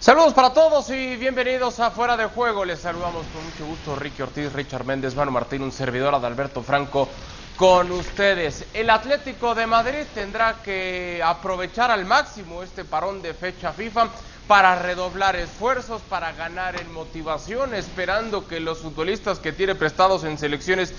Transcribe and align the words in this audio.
Saludos 0.00 0.32
para 0.32 0.54
todos 0.54 0.88
y 0.88 1.16
bienvenidos 1.16 1.78
a 1.78 1.90
Fuera 1.90 2.16
de 2.16 2.24
Juego. 2.24 2.64
Les 2.64 2.80
saludamos 2.80 3.26
con 3.34 3.44
mucho 3.44 3.66
gusto 3.66 3.94
Ricky 3.96 4.22
Ortiz, 4.22 4.50
Richard 4.50 4.86
Méndez, 4.86 5.14
Manu 5.14 5.30
Martín, 5.30 5.60
un 5.60 5.70
servidor 5.70 6.14
Adalberto 6.14 6.62
Franco 6.62 7.06
con 7.54 7.92
ustedes. 7.92 8.64
El 8.72 8.88
Atlético 8.88 9.54
de 9.54 9.66
Madrid 9.66 10.06
tendrá 10.14 10.62
que 10.62 11.20
aprovechar 11.22 11.90
al 11.90 12.06
máximo 12.06 12.62
este 12.62 12.86
parón 12.86 13.20
de 13.20 13.34
fecha 13.34 13.74
FIFA 13.74 14.08
para 14.48 14.74
redoblar 14.74 15.36
esfuerzos, 15.36 16.00
para 16.08 16.32
ganar 16.32 16.80
en 16.80 16.90
motivación, 16.94 17.74
esperando 17.74 18.48
que 18.48 18.58
los 18.58 18.78
futbolistas 18.78 19.38
que 19.38 19.52
tiene 19.52 19.74
prestados 19.74 20.24
en 20.24 20.38
selecciones 20.38 20.94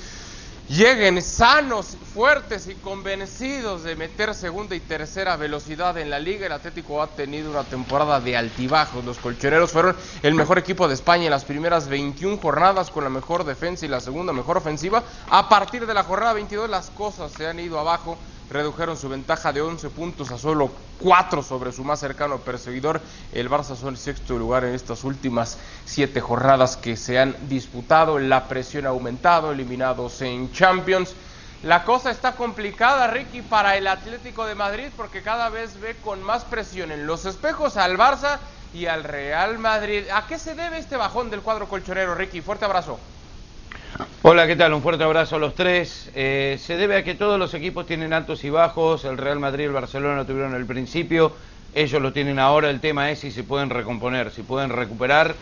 lleguen 0.68 1.21
sanos, 1.21 1.98
fuertes 2.14 2.68
y 2.68 2.75
convencidos 2.75 3.84
de 3.84 3.96
meter 3.96 4.34
segunda 4.34 4.75
y 4.75 4.80
tercera 4.80 5.36
velocidad 5.36 5.97
en 5.97 6.10
la 6.10 6.20
liga. 6.20 6.46
El 6.46 6.51
Atlético 6.51 7.01
ha 7.01 7.15
tenido 7.15 7.51
una 7.51 7.64
temporada 7.64 8.20
de 8.20 8.37
altibajos. 8.37 9.04
Los 9.04 9.18
colchoneros 9.18 9.71
fueron 9.71 9.96
el 10.21 10.34
mejor 10.34 10.57
equipo 10.57 10.87
de 10.87 10.93
España 10.93 11.25
en 11.25 11.32
las 11.32 11.46
primeras 11.46 11.87
21 11.87 12.37
jornadas 12.37 12.89
con 12.89 13.04
la 13.04 13.10
mejor 13.10 13.43
defensa 13.43 13.86
y 13.86 13.89
la 13.89 14.00
segunda 14.00 14.34
mejor 14.34 14.57
ofensiva. 14.57 15.04
A 15.29 15.50
partir 15.50 15.86
de 15.86 15.93
la 15.93 16.04
jornada 16.04 16.34
22 16.34 16.70
las 16.70 16.89
cosas 16.89 17.32
se 17.32 17.48
han 17.48 17.59
ido 17.59 17.79
abajo 17.79 18.18
redujeron 18.51 18.97
su 18.97 19.07
ventaja 19.07 19.54
de 19.54 19.61
11 19.61 19.89
puntos 19.89 20.29
a 20.32 20.37
solo 20.37 20.71
4 21.00 21.42
sobre 21.42 21.71
su 21.71 21.83
más 21.83 22.00
cercano 22.00 22.39
perseguidor. 22.39 23.01
El 23.32 23.50
Barça 23.50 23.75
son 23.75 23.93
el 23.93 23.97
sexto 23.97 24.37
lugar 24.37 24.65
en 24.65 24.75
estas 24.75 25.04
últimas 25.04 25.57
7 25.86 26.19
jornadas 26.19 26.75
que 26.75 26.97
se 26.97 27.18
han 27.18 27.36
disputado. 27.47 28.19
La 28.19 28.47
presión 28.47 28.86
ha 28.86 28.89
aumentado, 28.89 29.51
eliminados 29.51 30.21
en 30.21 30.51
Champions. 30.51 31.15
La 31.64 31.86
cosa 31.86 32.11
está 32.11 32.33
complicada, 32.33 33.08
Ricky, 33.08 33.42
para 33.42 33.78
el 33.78 33.88
Atlético 33.88 34.45
de 34.45 34.56
Madrid 34.56 34.88
porque 34.97 35.22
cada 35.22 35.50
vez 35.50 35.80
ve 35.80 35.95
con 36.03 36.22
más 36.22 36.44
presión 36.44 36.92
en 36.92 37.08
los 37.08 37.25
espejos 37.25 37.78
al 37.78 37.98
Barça 37.98 38.39
y 38.73 38.88
al 38.88 39.04
Real 39.04 39.59
Madrid. 39.59 40.06
¿A 40.14 40.28
qué 40.28 40.38
se 40.38 40.56
debe 40.56 40.78
este 40.78 40.98
bajón 40.98 41.30
del 41.30 41.42
cuadro 41.42 41.70
colchonero, 41.70 42.16
Ricky? 42.16 42.42
Fuerte 42.42 42.66
abrazo. 42.66 43.00
Hola, 44.23 44.45
¿qué 44.45 44.55
tal? 44.55 44.72
Un 44.75 44.83
fuerte 44.83 45.03
abrazo 45.03 45.38
a 45.38 45.39
los 45.39 45.55
tres. 45.55 46.11
Eh, 46.14 46.55
se 46.59 46.77
debe 46.77 46.95
a 46.95 47.03
que 47.03 47.16
todos 47.16 47.39
los 47.39 47.55
equipos 47.55 47.88
tienen 47.88 48.14
altos 48.14 48.44
y 48.44 48.52
bajos. 48.52 49.03
El 49.03 49.17
Real 49.17 49.39
Madrid 49.39 49.64
y 49.64 49.66
el 49.66 49.73
Barcelona 49.73 50.17
lo 50.17 50.25
tuvieron 50.27 50.53
al 50.53 50.67
principio. 50.67 51.33
Ellos 51.73 52.00
lo 52.00 52.14
tienen 52.14 52.38
ahora. 52.38 52.69
El 52.69 52.80
tema 52.80 53.09
es 53.09 53.17
si 53.17 53.31
se 53.31 53.44
pueden 53.44 53.72
recomponer, 53.72 54.30
si 54.30 54.44
pueden 54.44 54.69
recuperar. 54.69 55.33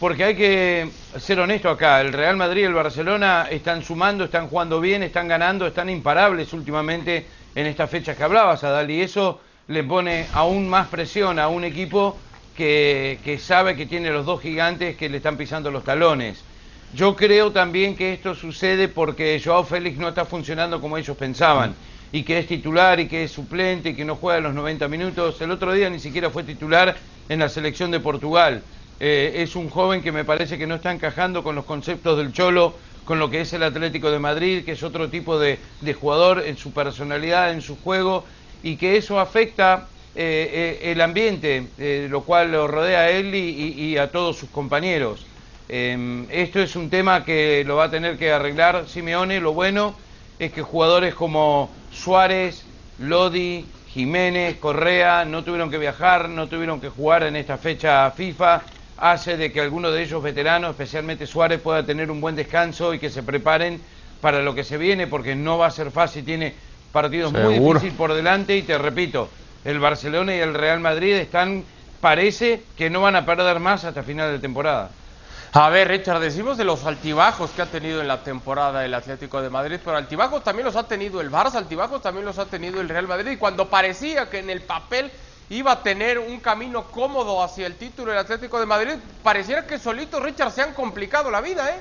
Porque 0.00 0.24
hay 0.24 0.34
que 0.34 0.88
ser 1.18 1.40
honesto 1.40 1.68
acá. 1.68 2.00
El 2.00 2.14
Real 2.14 2.38
Madrid 2.38 2.62
y 2.62 2.64
el 2.64 2.72
Barcelona 2.72 3.48
están 3.50 3.82
sumando, 3.82 4.24
están 4.24 4.48
jugando 4.48 4.80
bien, 4.80 5.02
están 5.02 5.28
ganando, 5.28 5.66
están 5.66 5.90
imparables 5.90 6.54
últimamente 6.54 7.26
en 7.54 7.66
estas 7.66 7.90
fechas 7.90 8.16
que 8.16 8.24
hablabas, 8.24 8.64
Adal. 8.64 8.90
Y 8.90 9.02
eso 9.02 9.42
le 9.68 9.84
pone 9.84 10.24
aún 10.32 10.70
más 10.70 10.88
presión 10.88 11.38
a 11.38 11.48
un 11.48 11.64
equipo 11.64 12.16
que, 12.56 13.18
que 13.22 13.38
sabe 13.38 13.76
que 13.76 13.84
tiene 13.84 14.08
los 14.08 14.24
dos 14.24 14.40
gigantes 14.40 14.96
que 14.96 15.10
le 15.10 15.18
están 15.18 15.36
pisando 15.36 15.70
los 15.70 15.84
talones. 15.84 16.45
Yo 16.94 17.16
creo 17.16 17.52
también 17.52 17.96
que 17.96 18.12
esto 18.12 18.34
sucede 18.34 18.88
porque 18.88 19.40
Joao 19.44 19.64
Félix 19.64 19.98
no 19.98 20.08
está 20.08 20.24
funcionando 20.24 20.80
como 20.80 20.96
ellos 20.96 21.16
pensaban 21.16 21.74
y 22.12 22.22
que 22.22 22.38
es 22.38 22.46
titular 22.46 23.00
y 23.00 23.08
que 23.08 23.24
es 23.24 23.32
suplente 23.32 23.90
y 23.90 23.94
que 23.94 24.04
no 24.04 24.16
juega 24.16 24.40
los 24.40 24.54
90 24.54 24.88
minutos. 24.88 25.40
El 25.40 25.50
otro 25.50 25.72
día 25.72 25.90
ni 25.90 25.98
siquiera 25.98 26.30
fue 26.30 26.44
titular 26.44 26.96
en 27.28 27.40
la 27.40 27.48
selección 27.48 27.90
de 27.90 28.00
Portugal. 28.00 28.62
Eh, 28.98 29.34
es 29.36 29.56
un 29.56 29.68
joven 29.68 30.00
que 30.00 30.12
me 30.12 30.24
parece 30.24 30.56
que 30.56 30.66
no 30.66 30.76
está 30.76 30.92
encajando 30.92 31.42
con 31.42 31.54
los 31.54 31.64
conceptos 31.64 32.16
del 32.16 32.32
Cholo, 32.32 32.74
con 33.04 33.18
lo 33.18 33.28
que 33.28 33.42
es 33.42 33.52
el 33.52 33.62
Atlético 33.62 34.10
de 34.10 34.18
Madrid, 34.18 34.64
que 34.64 34.72
es 34.72 34.82
otro 34.82 35.10
tipo 35.10 35.38
de, 35.38 35.58
jugador 36.00 36.44
en 36.46 36.56
su 36.56 36.72
personalidad, 36.72 37.52
en 37.52 37.60
su 37.60 37.76
juego, 37.76 38.24
y 38.62 38.76
que 38.76 38.96
eso 38.96 39.20
afecta 39.20 39.86
eh, 40.14 40.78
eh, 40.82 40.92
el 40.92 41.00
ambiente, 41.00 41.66
lo 42.08 42.22
cual 42.22 42.52
lo 42.52 42.66
rodea 42.66 43.00
a 43.00 43.10
él 43.10 43.34
y 43.34 43.98
a 43.98 44.10
todos 44.10 44.38
sus 44.38 44.48
compañeros. 44.48 45.26
Em, 45.68 46.26
esto 46.30 46.60
es 46.60 46.76
un 46.76 46.90
tema 46.90 47.24
que 47.24 47.64
lo 47.66 47.76
va 47.76 47.84
a 47.84 47.90
tener 47.90 48.16
que 48.16 48.32
arreglar 48.32 48.86
Simeone. 48.88 49.40
Lo 49.40 49.52
bueno 49.52 49.94
es 50.38 50.52
que 50.52 50.62
jugadores 50.62 51.14
como 51.14 51.70
Suárez, 51.92 52.64
Lodi, 53.00 53.64
Jiménez, 53.88 54.56
Correa 54.58 55.24
no 55.24 55.42
tuvieron 55.42 55.70
que 55.70 55.78
viajar, 55.78 56.28
no 56.28 56.48
tuvieron 56.48 56.80
que 56.80 56.88
jugar 56.88 57.24
en 57.24 57.34
esta 57.34 57.58
fecha 57.58 58.10
FIFA. 58.10 58.62
Hace 58.98 59.36
de 59.36 59.52
que 59.52 59.60
algunos 59.60 59.92
de 59.92 60.02
ellos 60.02 60.22
veteranos, 60.22 60.70
especialmente 60.70 61.26
Suárez, 61.26 61.60
pueda 61.60 61.84
tener 61.84 62.10
un 62.10 62.20
buen 62.20 62.36
descanso 62.36 62.94
y 62.94 62.98
que 62.98 63.10
se 63.10 63.22
preparen 63.22 63.80
para 64.20 64.42
lo 64.42 64.54
que 64.54 64.64
se 64.64 64.78
viene, 64.78 65.06
porque 65.06 65.34
no 65.34 65.58
va 65.58 65.66
a 65.66 65.70
ser 65.70 65.90
fácil. 65.90 66.24
Tiene 66.24 66.54
partidos 66.92 67.32
muy 67.32 67.58
difíciles 67.58 67.94
por 67.94 68.14
delante 68.14 68.56
y 68.56 68.62
te 68.62 68.78
repito, 68.78 69.28
el 69.64 69.80
Barcelona 69.80 70.34
y 70.34 70.38
el 70.38 70.54
Real 70.54 70.80
Madrid 70.80 71.14
están, 71.14 71.64
parece 72.00 72.62
que 72.78 72.88
no 72.88 73.02
van 73.02 73.16
a 73.16 73.26
perder 73.26 73.60
más 73.60 73.84
hasta 73.84 74.02
final 74.02 74.32
de 74.32 74.38
temporada. 74.38 74.90
A 75.58 75.70
ver, 75.70 75.88
Richard, 75.88 76.20
decimos 76.20 76.58
de 76.58 76.64
los 76.64 76.84
altibajos 76.84 77.50
que 77.52 77.62
ha 77.62 77.66
tenido 77.66 78.02
en 78.02 78.08
la 78.08 78.22
temporada 78.22 78.84
el 78.84 78.92
Atlético 78.92 79.40
de 79.40 79.48
Madrid, 79.48 79.80
pero 79.82 79.96
altibajos 79.96 80.44
también 80.44 80.66
los 80.66 80.76
ha 80.76 80.86
tenido 80.86 81.18
el 81.22 81.30
Barça, 81.30 81.54
altibajos 81.54 82.02
también 82.02 82.26
los 82.26 82.38
ha 82.38 82.44
tenido 82.44 82.78
el 82.78 82.90
Real 82.90 83.08
Madrid. 83.08 83.30
Y 83.30 83.36
cuando 83.38 83.70
parecía 83.70 84.28
que 84.28 84.40
en 84.40 84.50
el 84.50 84.60
papel 84.60 85.10
iba 85.48 85.72
a 85.72 85.82
tener 85.82 86.18
un 86.18 86.40
camino 86.40 86.84
cómodo 86.90 87.42
hacia 87.42 87.66
el 87.66 87.76
título 87.76 88.10
del 88.10 88.20
Atlético 88.20 88.60
de 88.60 88.66
Madrid, 88.66 88.96
pareciera 89.22 89.66
que 89.66 89.78
solito, 89.78 90.20
Richard, 90.20 90.52
se 90.52 90.60
han 90.60 90.74
complicado 90.74 91.30
la 91.30 91.40
vida, 91.40 91.70
¿eh? 91.70 91.80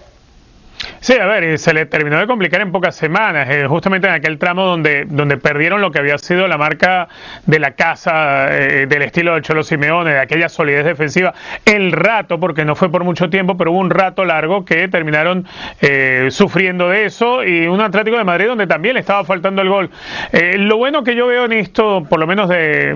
Sí, 1.00 1.14
a 1.14 1.26
ver, 1.26 1.58
se 1.60 1.74
le 1.74 1.86
terminó 1.86 2.20
de 2.20 2.28
complicar 2.28 2.62
en 2.62 2.72
pocas 2.72 2.96
semanas, 2.96 3.48
eh, 3.50 3.68
justamente 3.68 4.08
en 4.08 4.14
aquel 4.14 4.38
tramo 4.38 4.66
donde, 4.66 5.06
donde 5.06 5.38
perdieron 5.38 5.80
lo 5.80 5.92
que 5.92 6.00
había 6.00 6.18
sido 6.18 6.48
la 6.48 6.58
marca 6.58 7.08
de 7.46 7.60
la 7.60 7.72
casa 7.72 8.48
eh, 8.50 8.88
del 8.88 9.04
estilo 9.04 9.34
del 9.34 9.44
Cholo 9.44 9.64
Simeone, 9.64 10.12
de 10.12 10.20
aquella 10.20 10.50
solidez 10.50 10.84
defensiva, 10.84 11.34
el 11.66 11.92
rato, 11.92 12.40
porque 12.40 12.66
no 12.66 12.76
fue 12.76 12.90
por 12.92 13.04
mucho 13.04 13.30
tiempo, 13.30 13.56
pero 13.56 13.72
hubo 13.72 13.80
un 13.80 13.90
rato 13.90 14.26
largo 14.26 14.66
que 14.66 14.88
terminaron 14.88 15.46
eh, 15.82 16.30
sufriendo 16.32 16.90
de 16.90 17.06
eso 17.06 17.44
y 17.44 17.68
un 17.68 17.82
Atlético 17.82 18.18
de 18.18 18.24
Madrid 18.24 18.48
donde 18.48 18.68
también 18.68 18.96
le 18.96 19.02
estaba 19.02 19.24
faltando 19.24 19.62
el 19.62 19.70
gol. 19.70 19.90
lo 20.32 20.78
bueno 20.78 21.04
que 21.04 21.16
yo 21.16 21.28
veo 21.28 21.46
en 21.46 21.54
esto, 21.54 22.04
por 22.10 22.20
lo 22.20 22.28
menos 22.28 22.50
de 22.50 22.96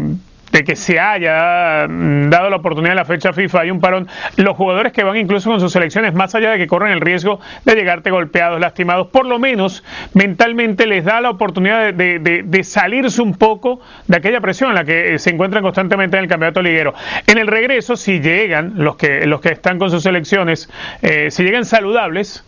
de 0.51 0.63
que 0.63 0.75
se 0.75 0.99
haya 0.99 1.87
dado 1.87 2.49
la 2.49 2.55
oportunidad 2.57 2.93
en 2.93 2.97
la 2.97 3.05
fecha 3.05 3.33
FIFA, 3.33 3.61
hay 3.61 3.71
un 3.71 3.79
parón. 3.79 4.07
Los 4.35 4.55
jugadores 4.55 4.93
que 4.93 5.03
van 5.03 5.17
incluso 5.17 5.49
con 5.49 5.59
sus 5.59 5.71
selecciones, 5.71 6.13
más 6.13 6.35
allá 6.35 6.51
de 6.51 6.57
que 6.57 6.67
corren 6.67 6.91
el 6.91 7.01
riesgo 7.01 7.39
de 7.65 7.75
llegarte 7.75 8.11
golpeados, 8.11 8.59
lastimados, 8.59 9.07
por 9.07 9.25
lo 9.25 9.39
menos 9.39 9.83
mentalmente 10.13 10.87
les 10.87 11.05
da 11.05 11.21
la 11.21 11.29
oportunidad 11.29 11.93
de, 11.93 12.59
salirse 12.63 13.21
un 13.21 13.35
poco 13.35 13.79
de 14.07 14.17
aquella 14.17 14.41
presión 14.41 14.69
en 14.69 14.75
la 14.75 14.83
que 14.83 15.15
eh, 15.15 15.19
se 15.19 15.29
encuentran 15.29 15.63
constantemente 15.63 16.17
en 16.17 16.23
el 16.23 16.29
campeonato 16.29 16.61
liguero. 16.61 16.93
En 17.25 17.37
el 17.37 17.47
regreso, 17.47 17.95
si 17.95 18.19
llegan 18.19 18.73
los 18.75 18.95
que, 18.95 19.25
los 19.25 19.41
que 19.41 19.49
están 19.49 19.79
con 19.79 19.89
sus 19.89 20.03
selecciones, 20.03 20.69
eh, 21.01 21.31
si 21.31 21.43
llegan 21.43 21.65
saludables, 21.65 22.43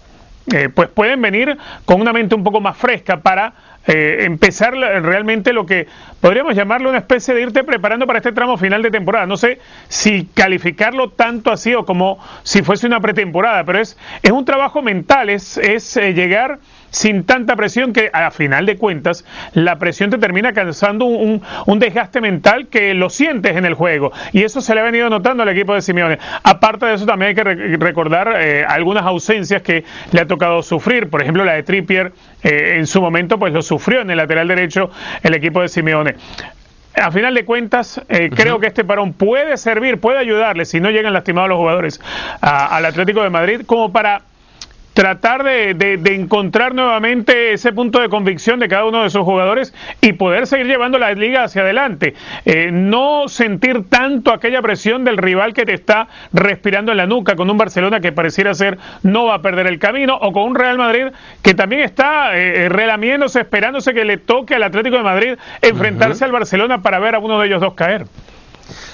eh, 0.52 0.70
pues 0.74 0.90
pueden 0.90 1.22
venir 1.22 1.58
con 1.86 2.02
una 2.02 2.12
mente 2.14 2.36
un 2.36 2.44
poco 2.44 2.60
más 2.60 2.76
fresca 2.76 3.18
para 3.18 3.54
eh, 3.88 4.26
empezar 4.26 4.74
realmente 4.74 5.54
lo 5.54 5.66
que 5.66 5.88
podríamos 6.20 6.56
llamarlo 6.56 6.90
una 6.90 7.00
especie 7.00 7.34
de 7.34 7.42
irte 7.42 7.64
preparando 7.64 8.06
para 8.06 8.20
este 8.20 8.32
tramo 8.32 8.58
final 8.58 8.82
de 8.82 8.92
temporada. 8.92 9.26
No 9.26 9.38
sé 9.38 9.60
si 9.88 10.26
calificarlo 10.26 11.10
tanto 11.10 11.52
así 11.52 11.74
o 11.74 11.86
como 11.86 12.20
si 12.44 12.62
fuese 12.62 12.88
una 12.88 13.00
pretemporada, 13.00 13.64
pero 13.64 13.80
es, 13.80 13.98
es 14.22 14.32
un 14.32 14.46
trabajo 14.46 14.82
mental, 14.82 15.30
es, 15.30 15.58
es 15.58 15.98
eh, 15.98 16.14
llegar 16.14 16.60
sin 16.92 17.24
tanta 17.24 17.56
presión 17.56 17.94
que 17.94 18.10
a 18.14 18.30
final 18.32 18.66
de 18.66 18.78
cuentas 18.78 19.26
la 19.54 19.80
presión 19.80 20.10
te 20.10 20.18
termina 20.18 20.54
causando 20.54 21.06
un, 21.06 21.42
desgaste 21.80 22.22
mental 22.22 22.68
que 22.68 22.94
lo 22.94 23.10
sientes 23.10 23.58
en 23.58 23.66
el 23.66 23.74
juego 23.74 24.12
y 24.34 24.44
eso 24.44 24.62
se 24.62 24.76
le 24.76 24.82
ha 24.82 24.84
venido 24.84 25.10
notando 25.10 25.42
al 25.42 25.50
equipo 25.50 25.74
de 25.74 25.82
Simeone. 25.82 26.20
Aparte 26.44 26.86
de 26.86 26.94
eso 26.94 27.06
también 27.06 27.30
hay 27.30 27.36
que 27.36 27.78
recordar 27.78 28.36
eh, 28.40 28.64
algunas 28.68 29.04
ausencias 29.06 29.62
que 29.64 29.84
le 30.12 30.22
ha 30.22 30.28
tocado 30.28 30.62
sufrir, 30.62 31.10
por 31.10 31.22
ejemplo 31.22 31.44
la 31.44 31.54
de 31.54 31.64
Trippier 31.64 32.12
eh, 32.44 32.76
en 32.78 32.86
su 32.86 33.02
momento 33.02 33.40
pues 33.40 33.54
lo 33.54 33.62
sufrió 33.62 34.02
en 34.02 34.12
el 34.12 34.18
lateral 34.18 34.48
derecho 34.48 34.92
el 35.24 35.34
equipo 35.34 35.62
de 35.62 35.70
Simeone. 35.70 36.16
A 36.94 37.10
final 37.10 37.34
de 37.34 37.46
cuentas, 37.46 38.02
eh, 38.10 38.30
creo 38.36 38.60
que 38.60 38.68
este 38.68 38.84
parón 38.84 39.14
puede 39.14 39.56
servir, 39.56 40.02
puede 40.02 40.18
ayudarle, 40.18 40.66
si 40.66 40.82
no 40.82 40.90
llegan 40.90 41.14
lastimados 41.14 41.48
los 41.48 41.58
jugadores 41.58 42.02
al 42.42 42.86
Atlético 42.86 43.24
de 43.24 43.30
Madrid, 43.30 43.62
como 43.66 43.94
para 43.94 44.24
tratar 44.94 45.44
de, 45.44 45.74
de, 45.74 46.16
encontrar 46.16 46.76
nuevamente 46.76 47.54
ese 47.54 47.72
punto 47.72 48.02
de 48.02 48.10
convicción 48.10 48.60
de 48.60 48.68
cada 48.68 48.86
uno 48.86 49.02
de 49.02 49.08
esos 49.08 49.24
jugadores 49.24 49.74
y 50.02 50.14
poder 50.14 50.48
seguir 50.48 50.68
llevando 50.68 50.98
la 50.98 51.14
liga 51.14 51.44
hacia 51.44 51.62
adelante. 51.62 52.14
Eh, 52.46 52.70
no 52.72 53.28
sentir 53.28 53.90
tanto 53.90 54.34
aquella 54.34 54.62
presión 54.62 55.04
del 55.04 55.18
rival 55.18 55.54
que 55.54 55.66
te 55.66 55.74
está 55.74 56.08
respirando 56.34 56.92
en 56.92 56.98
la 56.98 57.08
nuca 57.08 57.36
con 57.36 57.50
un 57.50 57.58
Barcelona 57.58 58.02
que 58.02 58.12
pareciera 58.12 58.54
ser 58.54 58.78
no 59.04 59.26
va 59.26 59.36
a 59.36 59.42
perder 59.42 59.68
el 59.68 59.80
camino 59.80 60.18
o 60.18 60.34
con 60.34 60.44
un 60.44 60.56
Real 60.56 60.78
Madrid 60.78 61.08
que 61.42 61.54
también 61.54 61.82
está 61.82 62.38
eh, 62.38 62.68
relamiéndose, 62.70 63.42
esperándose 63.42 63.94
que 63.94 64.04
le 64.04 64.18
toque 64.18 64.56
al 64.56 64.64
Atlético 64.64 64.98
de 64.98 65.04
Madrid 65.04 65.34
enfrentarse 65.62 66.26
al 66.26 66.32
Barcelona 66.32 66.82
para 66.82 67.00
ver 67.00 67.16
a 67.16 67.20
uno 67.20 67.40
de 67.40 67.48
ellos 67.48 67.62
dos 67.62 67.74
caer. 67.76 68.06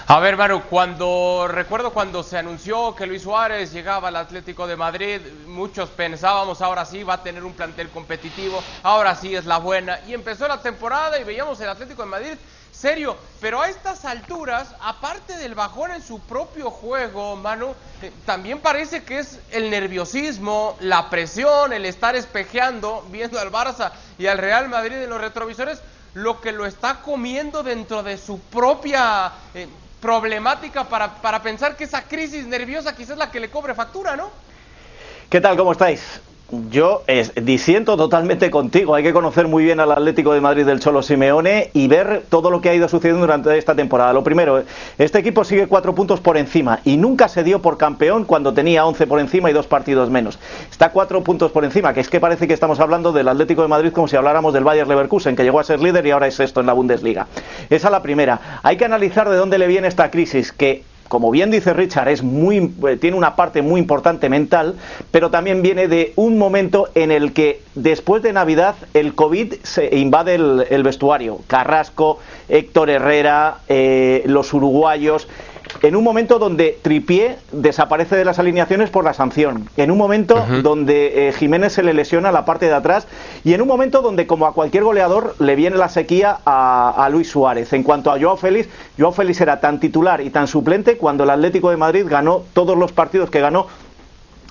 A 0.07 0.19
ver, 0.19 0.37
Manu, 0.37 0.63
cuando 0.63 1.47
recuerdo 1.49 1.91
cuando 1.91 2.23
se 2.23 2.37
anunció 2.37 2.95
que 2.95 3.05
Luis 3.05 3.23
Suárez 3.23 3.73
llegaba 3.73 4.07
al 4.07 4.15
Atlético 4.15 4.65
de 4.65 4.75
Madrid, 4.75 5.19
muchos 5.45 5.89
pensábamos 5.89 6.61
ahora 6.61 6.85
sí 6.85 7.03
va 7.03 7.15
a 7.15 7.23
tener 7.23 7.43
un 7.43 7.53
plantel 7.53 7.89
competitivo, 7.89 8.63
ahora 8.83 9.15
sí 9.15 9.35
es 9.35 9.45
la 9.45 9.57
buena. 9.57 9.99
Y 10.07 10.13
empezó 10.13 10.47
la 10.47 10.61
temporada 10.61 11.19
y 11.19 11.23
veíamos 11.23 11.59
el 11.59 11.69
Atlético 11.69 12.03
de 12.03 12.09
Madrid 12.09 12.37
serio. 12.71 13.17
Pero 13.41 13.61
a 13.61 13.69
estas 13.69 14.05
alturas, 14.05 14.75
aparte 14.81 15.35
del 15.37 15.55
bajón 15.55 15.91
en 15.91 16.01
su 16.01 16.19
propio 16.21 16.69
juego, 16.69 17.35
Manu, 17.35 17.75
eh, 18.01 18.11
también 18.25 18.59
parece 18.59 19.03
que 19.03 19.19
es 19.19 19.39
el 19.51 19.69
nerviosismo, 19.69 20.77
la 20.79 21.09
presión, 21.09 21.73
el 21.73 21.85
estar 21.85 22.15
espejeando, 22.15 23.05
viendo 23.09 23.39
al 23.39 23.51
Barça 23.51 23.91
y 24.17 24.27
al 24.27 24.37
Real 24.37 24.69
Madrid 24.69 24.97
en 24.97 25.09
los 25.09 25.21
retrovisores, 25.21 25.81
lo 26.17 26.41
que 26.41 26.51
lo 26.51 26.65
está 26.65 27.01
comiendo 27.01 27.61
dentro 27.61 28.01
de 28.01 28.17
su 28.17 28.39
propia 28.39 29.31
eh, 29.53 29.67
problemática 30.01 30.83
para, 30.83 31.13
para 31.21 31.43
pensar 31.43 31.77
que 31.77 31.83
esa 31.83 32.01
crisis 32.01 32.47
nerviosa 32.47 32.95
quizás 32.95 33.11
es 33.11 33.17
la 33.17 33.29
que 33.29 33.39
le 33.39 33.51
cobre 33.51 33.75
factura, 33.75 34.15
¿no? 34.15 34.31
¿Qué 35.29 35.39
tal? 35.39 35.55
¿Cómo 35.55 35.73
estáis? 35.73 36.19
Yo 36.69 37.03
es, 37.07 37.33
disiento 37.35 37.97
totalmente 37.97 38.49
contigo. 38.49 38.95
Hay 38.95 39.03
que 39.03 39.11
conocer 39.11 39.49
muy 39.49 39.65
bien 39.65 39.81
al 39.81 39.91
Atlético 39.91 40.33
de 40.33 40.39
Madrid 40.39 40.65
del 40.65 40.79
Cholo 40.79 41.01
Simeone 41.01 41.71
y 41.73 41.89
ver 41.89 42.23
todo 42.29 42.49
lo 42.49 42.61
que 42.61 42.69
ha 42.69 42.73
ido 42.73 42.87
sucediendo 42.87 43.19
durante 43.19 43.57
esta 43.57 43.75
temporada. 43.75 44.13
Lo 44.13 44.23
primero, 44.23 44.63
este 44.97 45.19
equipo 45.19 45.43
sigue 45.43 45.67
cuatro 45.67 45.93
puntos 45.93 46.21
por 46.21 46.37
encima 46.37 46.79
y 46.85 46.95
nunca 46.95 47.27
se 47.27 47.43
dio 47.43 47.61
por 47.61 47.77
campeón 47.77 48.23
cuando 48.23 48.53
tenía 48.53 48.85
once 48.85 49.05
por 49.07 49.19
encima 49.19 49.49
y 49.49 49.53
dos 49.53 49.67
partidos 49.67 50.09
menos. 50.09 50.39
Está 50.71 50.91
cuatro 50.91 51.21
puntos 51.21 51.51
por 51.51 51.65
encima, 51.65 51.93
que 51.93 51.99
es 51.99 52.09
que 52.09 52.21
parece 52.21 52.47
que 52.47 52.53
estamos 52.53 52.79
hablando 52.79 53.11
del 53.11 53.27
Atlético 53.27 53.63
de 53.63 53.67
Madrid 53.67 53.91
como 53.91 54.07
si 54.07 54.15
habláramos 54.15 54.53
del 54.53 54.63
Bayer 54.63 54.87
Leverkusen, 54.87 55.35
que 55.35 55.43
llegó 55.43 55.59
a 55.59 55.65
ser 55.65 55.81
líder 55.81 56.05
y 56.05 56.11
ahora 56.11 56.27
es 56.27 56.39
esto 56.39 56.61
en 56.61 56.67
la 56.67 56.73
Bundesliga. 56.73 57.27
Esa 57.69 57.87
es 57.89 57.91
la 57.91 58.01
primera. 58.01 58.59
Hay 58.63 58.77
que 58.77 58.85
analizar 58.85 59.29
de 59.29 59.35
dónde 59.35 59.57
le 59.57 59.67
viene 59.67 59.89
esta 59.89 60.09
crisis, 60.11 60.53
que 60.53 60.83
como 61.07 61.31
bien 61.31 61.51
dice 61.51 61.73
Richard, 61.73 62.09
es 62.09 62.23
muy, 62.23 62.73
eh, 62.87 62.97
tiene 62.99 63.17
una 63.17 63.35
parte 63.35 63.61
muy 63.61 63.79
importante 63.79 64.29
mental, 64.29 64.75
pero 65.11 65.29
también 65.29 65.61
viene 65.61 65.87
de 65.87 66.13
un 66.15 66.37
momento 66.37 66.89
en 66.95 67.11
el 67.11 67.33
que 67.33 67.61
después 67.75 68.23
de 68.23 68.33
Navidad 68.33 68.75
el 68.93 69.15
COVID 69.15 69.53
se 69.63 69.95
invade 69.95 70.35
el, 70.35 70.83
vestuario. 70.83 71.39
Carrasco, 71.47 72.19
Héctor 72.49 72.89
Herrera, 72.89 73.59
eh, 73.67 74.23
los 74.25 74.53
uruguayos 74.53 75.27
en 75.81 75.95
un 75.95 76.03
momento 76.03 76.39
donde 76.39 76.77
Tripié 76.81 77.37
desaparece 77.51 78.15
de 78.15 78.25
las 78.25 78.39
alineaciones 78.39 78.89
por 78.89 79.03
la 79.03 79.13
sanción, 79.13 79.69
en 79.77 79.91
un 79.91 79.97
momento 79.97 80.45
donde 80.63 81.29
eh, 81.29 81.33
Jiménez 81.33 81.73
se 81.73 81.83
le 81.83 81.93
lesiona 81.93 82.31
la 82.31 82.45
parte 82.45 82.65
de 82.65 82.73
atrás. 82.73 83.07
Y 83.43 83.53
en 83.53 83.61
un 83.61 83.67
momento 83.67 84.01
donde, 84.01 84.27
como 84.27 84.45
a 84.45 84.53
cualquier 84.53 84.83
goleador, 84.83 85.35
le 85.39 85.55
viene 85.55 85.77
la 85.77 85.89
sequía 85.89 86.39
a, 86.45 86.89
a 87.05 87.09
Luis 87.09 87.29
Suárez. 87.29 87.73
En 87.73 87.83
cuanto 87.83 88.11
a 88.11 88.19
Joao 88.19 88.37
Félix, 88.37 88.69
Joao 88.97 89.11
Félix 89.11 89.41
era 89.41 89.59
tan 89.59 89.79
titular 89.79 90.21
y 90.21 90.29
tan 90.29 90.47
suplente 90.47 90.97
cuando 90.97 91.23
el 91.23 91.29
Atlético 91.29 91.69
de 91.69 91.77
Madrid 91.77 92.05
ganó 92.07 92.43
todos 92.53 92.77
los 92.77 92.91
partidos 92.91 93.29
que 93.29 93.39
ganó 93.39 93.67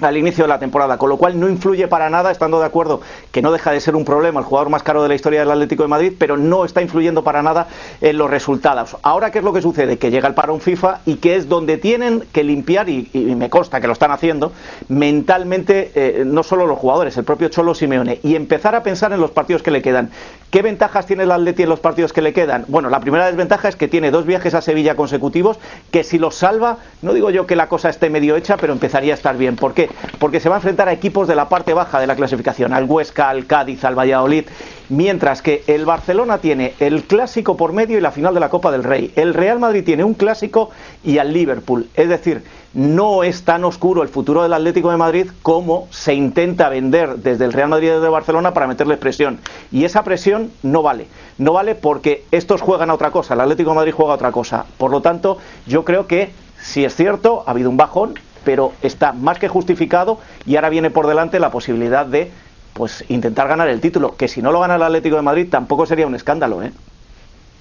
al 0.01 0.17
inicio 0.17 0.45
de 0.45 0.49
la 0.49 0.59
temporada, 0.59 0.99
con 0.99 1.09
lo 1.09 1.17
cual 1.17 1.39
no 1.39 1.49
influye 1.49 1.89
para 1.89 2.11
nada, 2.11 2.31
estando 2.31 2.59
de 2.59 2.67
acuerdo 2.67 3.01
que 3.33 3.43
no 3.43 3.53
deja 3.53 3.71
de 3.71 3.81
ser 3.81 3.97
un 3.97 4.05
problema 4.05 4.41
el 4.41 4.47
jugador 4.47 4.69
más 4.71 4.83
caro 4.83 5.03
de 5.03 5.09
la 5.09 5.15
historia 5.15 5.41
del 5.41 5.51
Atlético 5.51 5.83
de 5.83 5.89
Madrid, 5.89 6.13
pero 6.19 6.37
no 6.37 6.65
está 6.65 6.83
influyendo 6.83 7.25
para 7.25 7.43
nada 7.43 7.69
en 8.01 8.19
los 8.19 8.31
resultados. 8.31 8.97
Ahora, 9.03 9.31
¿qué 9.31 9.39
es 9.39 9.45
lo 9.45 9.53
que 9.53 9.63
sucede? 9.63 9.99
Que 9.99 10.11
llega 10.11 10.29
el 10.29 10.35
parón 10.35 10.61
FIFA 10.61 11.01
y 11.07 11.17
que 11.17 11.37
es 11.37 11.49
donde 11.49 11.79
tienen 11.79 12.25
que 12.33 12.45
limpiar, 12.45 12.89
y, 12.89 13.11
me 13.37 13.51
consta 13.51 13.81
que 13.81 13.87
lo 13.87 13.93
están 13.93 14.11
haciendo, 14.11 14.53
mentalmente 14.89 15.93
eh, 15.95 16.25
no 16.25 16.43
solo 16.43 16.67
los 16.67 16.79
jugadores, 16.79 17.17
el 17.17 17.25
propio 17.25 17.49
Cholo 17.49 17.75
Simeone, 17.75 18.21
y 18.23 18.35
empezar 18.35 18.75
a 18.75 18.83
pensar 18.83 19.13
en 19.13 19.21
los 19.21 19.31
partidos 19.31 19.63
que 19.63 19.71
le 19.71 19.83
quedan. 19.83 20.11
¿Qué 20.51 20.63
ventajas 20.63 21.07
tiene 21.07 21.25
el 21.25 21.33
Atleti 21.33 21.65
en 21.65 21.69
los 21.69 21.81
partidos 21.81 22.13
que 22.13 22.23
le 22.23 22.33
quedan? 22.33 22.65
Bueno, 22.69 22.89
la 22.89 23.01
primera 23.01 23.27
desventaja 23.27 23.69
es 23.69 23.75
que 23.75 23.89
tiene 23.89 24.13
dos 24.13 24.27
viajes 24.27 24.55
a 24.55 24.63
Sevilla 24.63 24.95
consecutivos, 24.95 25.59
que 25.91 26.05
si 26.05 26.19
los 26.19 26.37
salva, 26.37 26.79
no 27.03 27.13
digo 27.13 27.31
yo 27.31 27.47
que 27.47 27.57
la 27.57 27.69
cosa 27.69 27.91
esté 27.91 28.11
medio 28.11 28.37
hecha, 28.37 28.57
pero 28.57 28.73
empezaría 28.73 29.13
a 29.13 29.17
estar 29.17 29.37
bien. 29.37 29.57
¿Por 29.57 29.75
qué? 29.75 29.91
Porque 30.21 30.39
se 30.39 30.49
va 30.49 30.55
a 30.55 30.59
enfrentar 30.59 30.89
a 30.89 30.93
equipos 30.93 31.27
de 31.27 31.35
la 31.35 31.49
parte 31.49 31.75
baja 31.75 31.99
de 31.99 32.07
la 32.07 32.15
clasificación, 32.15 32.73
al 32.73 32.85
Huesca, 32.85 33.29
al 33.29 33.47
Cádiz, 33.47 33.85
al 33.85 33.99
Valladolid, 33.99 34.45
mientras 34.89 35.43
que 35.43 35.65
el 35.67 35.85
Barcelona 35.85 36.39
tiene 36.39 36.75
el 36.79 37.03
clásico 37.05 37.57
por 37.57 37.73
medio 37.73 37.99
y 37.99 38.01
la 38.01 38.13
final 38.13 38.33
de 38.33 38.41
la 38.41 38.49
Copa 38.49 38.71
del 38.71 38.85
Rey. 38.85 39.13
El 39.17 39.35
Real 39.35 39.59
Madrid 39.59 39.85
tiene 39.85 40.05
un 40.05 40.15
clásico 40.15 40.71
y 41.05 41.19
al 41.19 41.33
Liverpool. 41.33 41.89
Es 41.95 42.09
decir, 42.09 42.45
no 42.77 43.25
es 43.25 43.43
tan 43.43 43.65
oscuro 43.65 44.03
el 44.03 44.11
futuro 44.11 44.43
del 44.43 44.53
Atlético 44.53 44.91
de 44.91 44.99
Madrid 44.99 45.31
como 45.41 45.89
se 45.91 46.13
intenta 46.13 46.69
vender 46.69 47.17
desde 47.17 47.47
el 47.47 47.55
Real 47.55 47.71
Madrid 47.71 47.93
desde 47.93 48.09
Barcelona 48.11 48.53
para 48.53 48.67
meterle 48.67 48.99
presión. 48.99 49.39
Y 49.73 49.87
esa 49.87 50.05
presión 50.05 50.53
no 50.63 50.83
vale. 50.83 51.09
No 51.39 51.55
vale 51.55 51.75
porque 51.75 52.27
estos 52.31 52.61
juegan 52.61 52.91
a 52.91 52.95
otra 52.95 53.11
cosa, 53.11 53.33
el 53.33 53.41
Atlético 53.41 53.71
de 53.71 53.77
Madrid 53.77 53.95
juega 53.97 54.13
a 54.13 54.17
otra 54.17 54.31
cosa. 54.31 54.67
Por 54.77 54.91
lo 54.91 55.01
tanto, 55.01 55.39
yo 55.67 55.87
creo 55.87 56.07
que 56.07 56.33
si 56.61 56.85
es 56.85 56.95
cierto, 56.95 57.45
ha 57.47 57.53
habido 57.53 57.71
un 57.71 57.79
bajón, 57.79 58.13
pero 58.45 58.73
está 58.83 59.13
más 59.13 59.39
que 59.39 59.49
justificado 59.49 60.19
y 60.45 60.57
ahora 60.57 60.69
viene 60.69 60.91
por 60.91 61.07
delante 61.07 61.41
la 61.41 61.51
posibilidad 61.51 62.05
de 62.05 62.31
pues 62.75 63.07
intentar 63.09 63.49
ganar 63.49 63.69
el 63.69 63.81
título, 63.81 64.17
que 64.17 64.29
si 64.29 64.43
no 64.43 64.53
lo 64.53 64.61
gana 64.61 64.75
el 64.75 64.83
Atlético 64.83 65.17
de 65.17 65.23
Madrid 65.23 65.49
tampoco 65.51 65.87
sería 65.87 66.07
un 66.07 66.15
escándalo, 66.15 66.63
¿eh? 66.63 66.73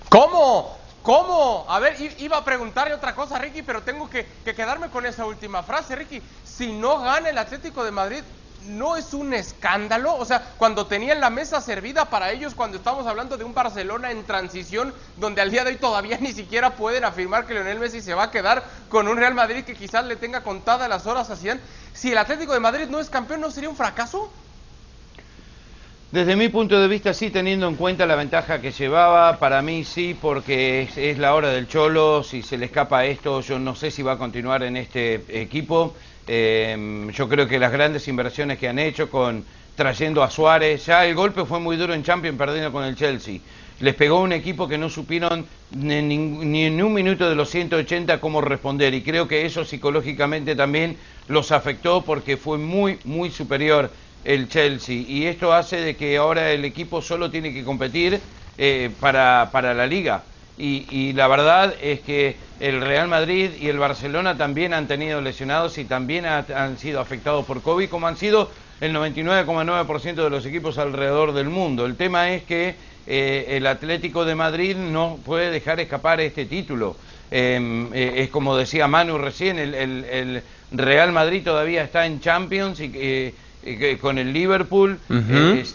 ¿Cómo? 0.09 0.75
¿Cómo? 1.05 1.67
A 1.69 1.77
ver, 1.77 1.95
iba 2.17 2.37
a 2.37 2.43
preguntarle 2.43 2.95
otra 2.95 3.13
cosa, 3.13 3.37
Ricky, 3.37 3.61
pero 3.61 3.83
tengo 3.83 4.09
que, 4.09 4.25
que, 4.43 4.55
quedarme 4.55 4.89
con 4.89 5.05
esa 5.05 5.23
última 5.23 5.61
frase, 5.61 5.95
Ricky. 5.95 6.19
Si 6.43 6.73
no 6.73 6.99
gana 6.99 7.29
el 7.29 7.37
Atlético 7.37 7.83
de 7.83 7.91
Madrid, 7.91 8.23
¿no 8.63 8.97
es 8.97 9.13
un 9.13 9.31
escándalo? 9.35 10.15
O 10.15 10.25
sea, 10.25 10.53
cuando 10.57 10.87
tenían 10.87 11.21
la 11.21 11.29
mesa 11.29 11.61
servida 11.61 12.05
para 12.05 12.31
ellos, 12.31 12.55
cuando 12.55 12.77
estamos 12.77 13.05
hablando 13.05 13.37
de 13.37 13.43
un 13.43 13.53
Barcelona 13.53 14.09
en 14.09 14.25
transición, 14.25 14.95
donde 15.17 15.41
al 15.41 15.51
día 15.51 15.63
de 15.63 15.69
hoy 15.69 15.77
todavía 15.77 16.17
ni 16.21 16.33
siquiera 16.33 16.71
pueden 16.71 17.05
afirmar 17.05 17.45
que 17.45 17.53
Lionel 17.53 17.77
Messi 17.77 18.01
se 18.01 18.15
va 18.15 18.23
a 18.23 18.31
quedar 18.31 18.63
con 18.89 19.07
un 19.07 19.17
Real 19.17 19.35
Madrid 19.35 19.63
que 19.63 19.75
quizás 19.75 20.05
le 20.05 20.15
tenga 20.15 20.41
contadas 20.41 20.89
las 20.89 21.05
horas 21.05 21.29
a 21.29 21.35
Zidane, 21.35 21.61
si 21.93 22.13
el 22.13 22.17
Atlético 22.17 22.53
de 22.53 22.61
Madrid 22.61 22.87
no 22.89 22.99
es 22.99 23.11
campeón, 23.11 23.41
¿no 23.41 23.51
sería 23.51 23.69
un 23.69 23.77
fracaso? 23.77 24.31
Desde 26.15 26.37
mi 26.37 26.47
punto 26.47 26.79
de 26.79 26.87
vista, 26.87 27.13
sí, 27.13 27.29
teniendo 27.29 27.67
en 27.67 27.75
cuenta 27.75 28.05
la 28.05 28.15
ventaja 28.15 28.61
que 28.61 28.71
llevaba, 28.71 29.37
para 29.37 29.61
mí 29.61 29.83
sí, 29.83 30.15
porque 30.21 30.87
es, 30.95 31.17
la 31.17 31.35
hora 31.35 31.49
del 31.49 31.67
Cholo, 31.67 32.23
si 32.23 32.41
se 32.41 32.57
le 32.57 32.67
escapa 32.67 33.03
esto, 33.03 33.41
yo 33.41 33.59
no 33.59 33.75
sé 33.75 33.91
si 33.91 34.01
va 34.01 34.13
a 34.13 34.17
continuar 34.17 34.63
en 34.63 34.77
este 34.77 35.25
equipo. 35.41 35.93
Em, 36.25 37.11
yo 37.11 37.27
creo 37.27 37.49
que 37.49 37.59
las 37.59 37.69
grandes 37.69 38.07
inversiones 38.07 38.57
que 38.57 38.69
han 38.69 38.79
hecho 38.79 39.09
con 39.09 39.43
trayendo 39.75 40.23
a 40.23 40.29
Suárez, 40.29 40.85
ya 40.85 41.05
el 41.05 41.15
golpe 41.15 41.43
fue 41.43 41.59
muy 41.59 41.75
duro 41.75 41.93
en 41.93 42.01
Champions 42.01 42.37
perdiendo 42.37 42.71
con 42.71 42.85
el 42.85 42.95
Chelsea. 42.95 43.39
Les 43.81 43.93
pegó 43.93 44.21
un 44.21 44.31
equipo 44.31 44.69
que 44.69 44.77
no 44.77 44.89
supieron 44.89 45.45
ni, 45.71 46.01
ni, 46.01 46.63
en 46.63 46.81
un 46.81 46.93
minuto 46.93 47.27
de 47.27 47.35
los 47.35 47.49
180 47.49 48.21
cómo 48.21 48.39
responder 48.39 48.93
y 48.93 49.01
creo 49.01 49.27
que 49.27 49.45
eso 49.45 49.65
psicológicamente 49.65 50.55
también 50.55 50.95
los 51.27 51.51
afectó 51.51 52.03
porque 52.03 52.37
fue 52.37 52.57
muy, 52.57 52.99
muy 53.03 53.31
superior 53.31 53.91
el 54.25 54.49
Chelsea 54.49 54.95
y 55.07 55.27
esto 55.27 55.53
hace 55.53 55.77
de 55.77 55.95
que 55.95 56.17
ahora 56.17 56.51
el 56.51 56.65
equipo 56.65 57.01
solo 57.01 57.29
tiene 57.31 57.53
que 57.53 57.63
competir 57.63 58.19
eh, 58.57 58.89
para, 58.99 59.49
para 59.51 59.73
la 59.73 59.87
liga. 59.87 60.23
Y, 60.57 61.11
la 61.11 61.27
verdad 61.27 61.75
es 61.81 61.99
que 61.99 62.37
el 62.61 62.79
Real 62.79 63.09
Madrid 63.09 63.49
y 63.59 63.67
el 63.67 63.77
Barcelona 63.77 64.37
también 64.37 64.73
han 64.73 64.87
tenido 64.87 65.19
lesionados 65.19 65.77
y 65.77 65.83
también 65.83 66.25
han 66.25 66.77
sido 66.77 67.01
afectados 67.01 67.45
por 67.45 67.61
COVID, 67.61 67.89
como 67.89 68.07
han 68.07 68.15
sido 68.15 68.49
el 68.79 68.95
99,9% 68.95 70.15
de 70.15 70.29
los 70.29 70.45
equipos 70.45 70.77
alrededor 70.77 71.33
del 71.33 71.49
mundo. 71.49 71.85
El 71.85 71.97
tema 71.97 72.29
es 72.31 72.43
que 72.43 72.75
eh, 73.05 73.45
el 73.49 73.67
Atlético 73.67 74.23
de 74.23 74.35
Madrid 74.35 74.77
no 74.77 75.19
puede 75.25 75.51
dejar 75.51 75.81
escapar 75.81 76.21
este 76.21 76.45
título. 76.45 76.95
Em, 77.31 77.93
eh, 77.93 78.23
es 78.23 78.29
como 78.29 78.55
decía 78.55 78.87
Manu 78.87 79.17
recién, 79.17 79.59
el, 79.59 80.41
Real 80.71 81.11
Madrid 81.11 81.43
todavía 81.43 81.83
está 81.83 82.05
en 82.05 82.21
Champions 82.21 82.79
y 82.79 83.33
con 84.01 84.17
el 84.17 84.33
Liverpool 84.33 84.99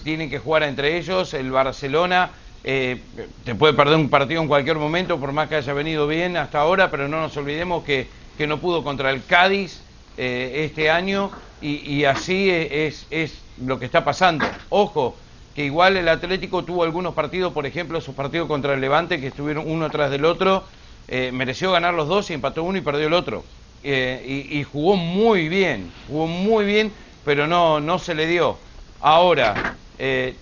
tienen 0.04 0.30
que 0.30 0.38
jugar 0.38 0.62
entre 0.62 0.96
ellos, 0.98 1.34
el 1.34 1.50
Barcelona 1.50 2.30
eh, 2.62 3.00
te 3.44 3.54
puede 3.54 3.72
perder 3.72 3.96
un 3.96 4.10
partido 4.10 4.42
en 4.42 4.48
cualquier 4.48 4.76
momento, 4.76 5.18
por 5.18 5.32
más 5.32 5.48
que 5.48 5.56
haya 5.56 5.72
venido 5.72 6.06
bien 6.06 6.36
hasta 6.36 6.60
ahora, 6.60 6.90
pero 6.90 7.08
no 7.08 7.20
nos 7.20 7.36
olvidemos 7.36 7.84
que, 7.84 8.06
que 8.36 8.46
no 8.46 8.58
pudo 8.58 8.84
contra 8.84 9.10
el 9.10 9.24
Cádiz 9.24 9.80
eh, 10.18 10.66
este 10.70 10.90
año 10.90 11.30
y, 11.62 12.04
así 12.04 12.48
es, 12.50 13.06
es, 13.10 13.38
lo 13.62 13.78
que 13.78 13.84
está 13.84 14.02
pasando. 14.02 14.46
Ojo, 14.70 15.14
que 15.54 15.66
igual 15.66 15.98
el 15.98 16.08
Atlético 16.08 16.64
tuvo 16.64 16.84
algunos 16.84 17.12
partidos, 17.12 17.52
por 17.52 17.66
ejemplo, 17.66 18.00
sus 18.00 18.14
partidos 18.14 18.48
contra 18.48 18.72
el 18.72 18.80
Levante, 18.80 19.20
que 19.20 19.26
estuvieron 19.26 19.70
uno 19.70 19.90
tras 19.90 20.10
del 20.10 20.24
otro, 20.24 20.64
eh, 21.08 21.30
mereció 21.32 21.70
ganar 21.70 21.92
los 21.92 22.08
dos 22.08 22.30
y 22.30 22.34
empató 22.34 22.62
uno 22.62 22.78
y 22.78 22.80
perdió 22.80 23.08
el 23.08 23.12
otro. 23.12 23.44
Y, 23.82 23.90
y, 23.90 24.64
jugó 24.70 24.96
muy 24.96 25.48
bien, 25.48 25.90
jugó 26.08 26.26
muy 26.26 26.64
bien, 26.64 26.92
pero 27.24 27.46
no, 27.46 27.80
no 27.80 27.98
se 27.98 28.14
le 28.14 28.26
dio. 28.26 28.58
Ahora, 29.00 29.76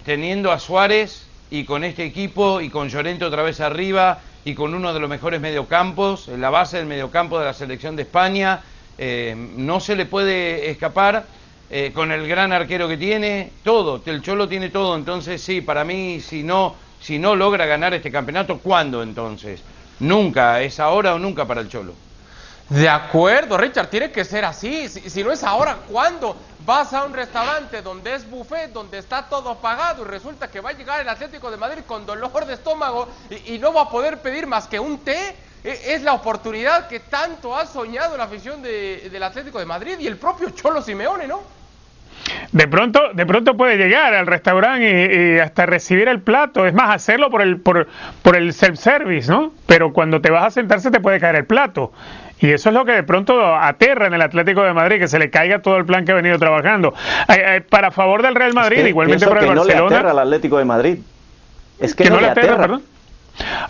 teniendo 0.05 0.53
a 0.53 0.59
Suárez 0.59 1.27
y 1.51 1.65
con 1.65 1.85
este 1.85 2.05
equipo 2.05 2.61
y 2.61 2.71
con 2.71 2.89
Llorente 2.89 3.25
otra 3.25 3.43
vez 3.43 3.61
arriba 3.61 4.21
y 4.45 4.55
con 4.55 4.75
uno 4.75 4.93
de 4.95 5.01
los 5.01 5.11
mejores 5.11 5.41
mediocampos, 5.41 6.29
la 6.29 6.51
base 6.51 6.79
del 6.79 6.87
mediocampo 6.87 7.39
de 7.39 7.45
la 7.45 7.55
selección 7.55 7.97
de 7.97 8.03
España, 8.03 8.63
eh, 8.97 9.35
no 9.57 9.79
se 9.79 9.95
le 9.95 10.07
puede 10.07 10.71
escapar 10.71 11.27
eh, 11.71 11.93
con 11.95 12.11
el 12.13 12.27
gran 12.27 12.53
arquero 12.53 12.89
que 12.89 12.97
tiene, 12.97 13.53
todo, 13.63 14.03
el 14.07 14.23
Cholo 14.23 14.49
tiene 14.49 14.71
todo, 14.71 14.97
entonces 14.97 15.43
sí, 15.43 15.61
para 15.61 15.85
mí 15.85 16.21
si 16.21 16.43
no, 16.43 16.75
si 17.01 17.19
no 17.19 17.37
logra 17.37 17.67
ganar 17.67 17.95
este 17.95 18.11
campeonato, 18.11 18.59
¿cuándo 18.59 19.03
entonces? 19.03 19.63
Nunca, 20.01 20.63
es 20.63 20.81
ahora 20.81 21.15
o 21.15 21.19
nunca 21.19 21.47
para 21.47 21.61
el 21.61 21.69
Cholo. 21.69 21.93
De 22.69 22.87
acuerdo, 22.87 23.57
Richard, 23.57 23.89
tiene 23.89 24.13
que 24.13 24.25
ser 24.27 24.45
así. 24.45 24.89
Si, 24.89 25.25
no 25.25 25.33
es 25.33 25.43
ahora, 25.43 25.79
¿cuándo? 25.91 26.37
Vas 26.67 26.93
a 26.93 27.05
un 27.05 27.15
restaurante 27.15 27.81
donde 27.81 28.15
es 28.15 28.29
buffet, 28.29 28.73
donde 28.73 28.99
está 28.99 29.27
todo 29.27 29.59
pagado 29.59 30.03
y 30.03 30.05
resulta 30.05 30.51
que 30.51 30.61
va 30.61 30.71
a 30.71 30.75
llegar 30.75 31.01
el 31.01 31.09
Atlético 31.09 31.51
de 31.51 31.57
Madrid 31.57 31.83
con 31.87 32.05
dolor 32.05 32.45
de 32.45 32.55
estómago 32.55 33.09
y, 33.47 33.59
no 33.59 33.73
va 33.73 33.83
a 33.83 33.91
poder 33.91 34.21
pedir 34.21 34.47
más 34.47 34.69
que 34.69 34.79
un 34.79 34.99
té. 34.99 35.35
E, 35.65 35.95
es 35.95 36.03
la 36.03 36.13
oportunidad 36.13 36.89
que 36.89 37.01
tanto 37.01 37.57
ha 37.57 37.65
soñado 37.65 38.17
la 38.19 38.25
afición 38.25 38.61
del 38.63 39.23
Atlético 39.23 39.59
de 39.59 39.65
Madrid 39.65 39.99
y 39.99 40.07
el 40.07 40.19
propio 40.19 40.51
Cholo 40.51 40.83
Simeone, 40.83 41.27
¿no? 41.27 41.58
De 42.53 42.69
pronto, 42.69 43.01
de 43.15 43.27
pronto 43.27 43.57
puede 43.57 43.77
llegar 43.77 44.15
al 44.15 44.27
restaurante 44.27 45.35
y, 45.35 45.39
hasta 45.39 45.67
recibir 45.67 46.09
el 46.09 46.21
plato. 46.21 46.67
Es 46.67 46.75
más, 46.75 46.95
hacerlo 46.95 47.31
por 47.31 47.43
el, 47.43 47.61
por, 47.61 47.89
por 48.23 48.37
el 48.37 48.53
self-service, 48.53 49.31
¿no? 49.31 49.53
Pero 49.67 49.93
cuando 49.93 50.21
te 50.21 50.31
vas 50.31 50.45
a 50.45 50.51
sentarse 50.51 50.91
te 50.91 51.01
puede 51.01 51.21
caer 51.21 51.37
el 51.37 51.45
plato. 51.45 51.93
Y 52.41 52.51
eso 52.51 52.69
es 52.69 52.75
lo 52.75 52.85
que 52.85 52.93
de 52.93 53.03
pronto 53.03 53.57
aterra 53.57 54.07
en 54.07 54.15
el 54.15 54.23
Atlético 54.23 54.63
de 54.63 54.73
Madrid, 54.73 54.99
que 54.99 55.09
se 55.09 55.19
le 55.19 55.31
caiga 55.31 55.61
todo 55.61 55.77
el 55.77 55.85
plan 55.85 56.05
que 56.05 56.13
ha 56.13 56.15
venido 56.15 56.39
trabajando. 56.39 56.95
para 57.69 57.91
favor 57.91 58.23
del 58.23 58.35
Real 58.35 58.55
Madrid, 58.55 58.87
igualmente 58.87 59.27
para 59.27 59.41
el 59.41 59.47
Barcelona. 59.49 59.75
No 59.75 59.89
le 59.89 59.97
aterra 59.97 60.11
al 60.13 60.19
Atlético 60.21 60.59
de 60.59 60.65
Madrid. 60.65 60.99
Es 61.81 61.95
que, 61.95 62.09
no, 62.11 62.21
le 62.21 62.29
aterra, 62.29 62.57
perdón. 62.57 62.83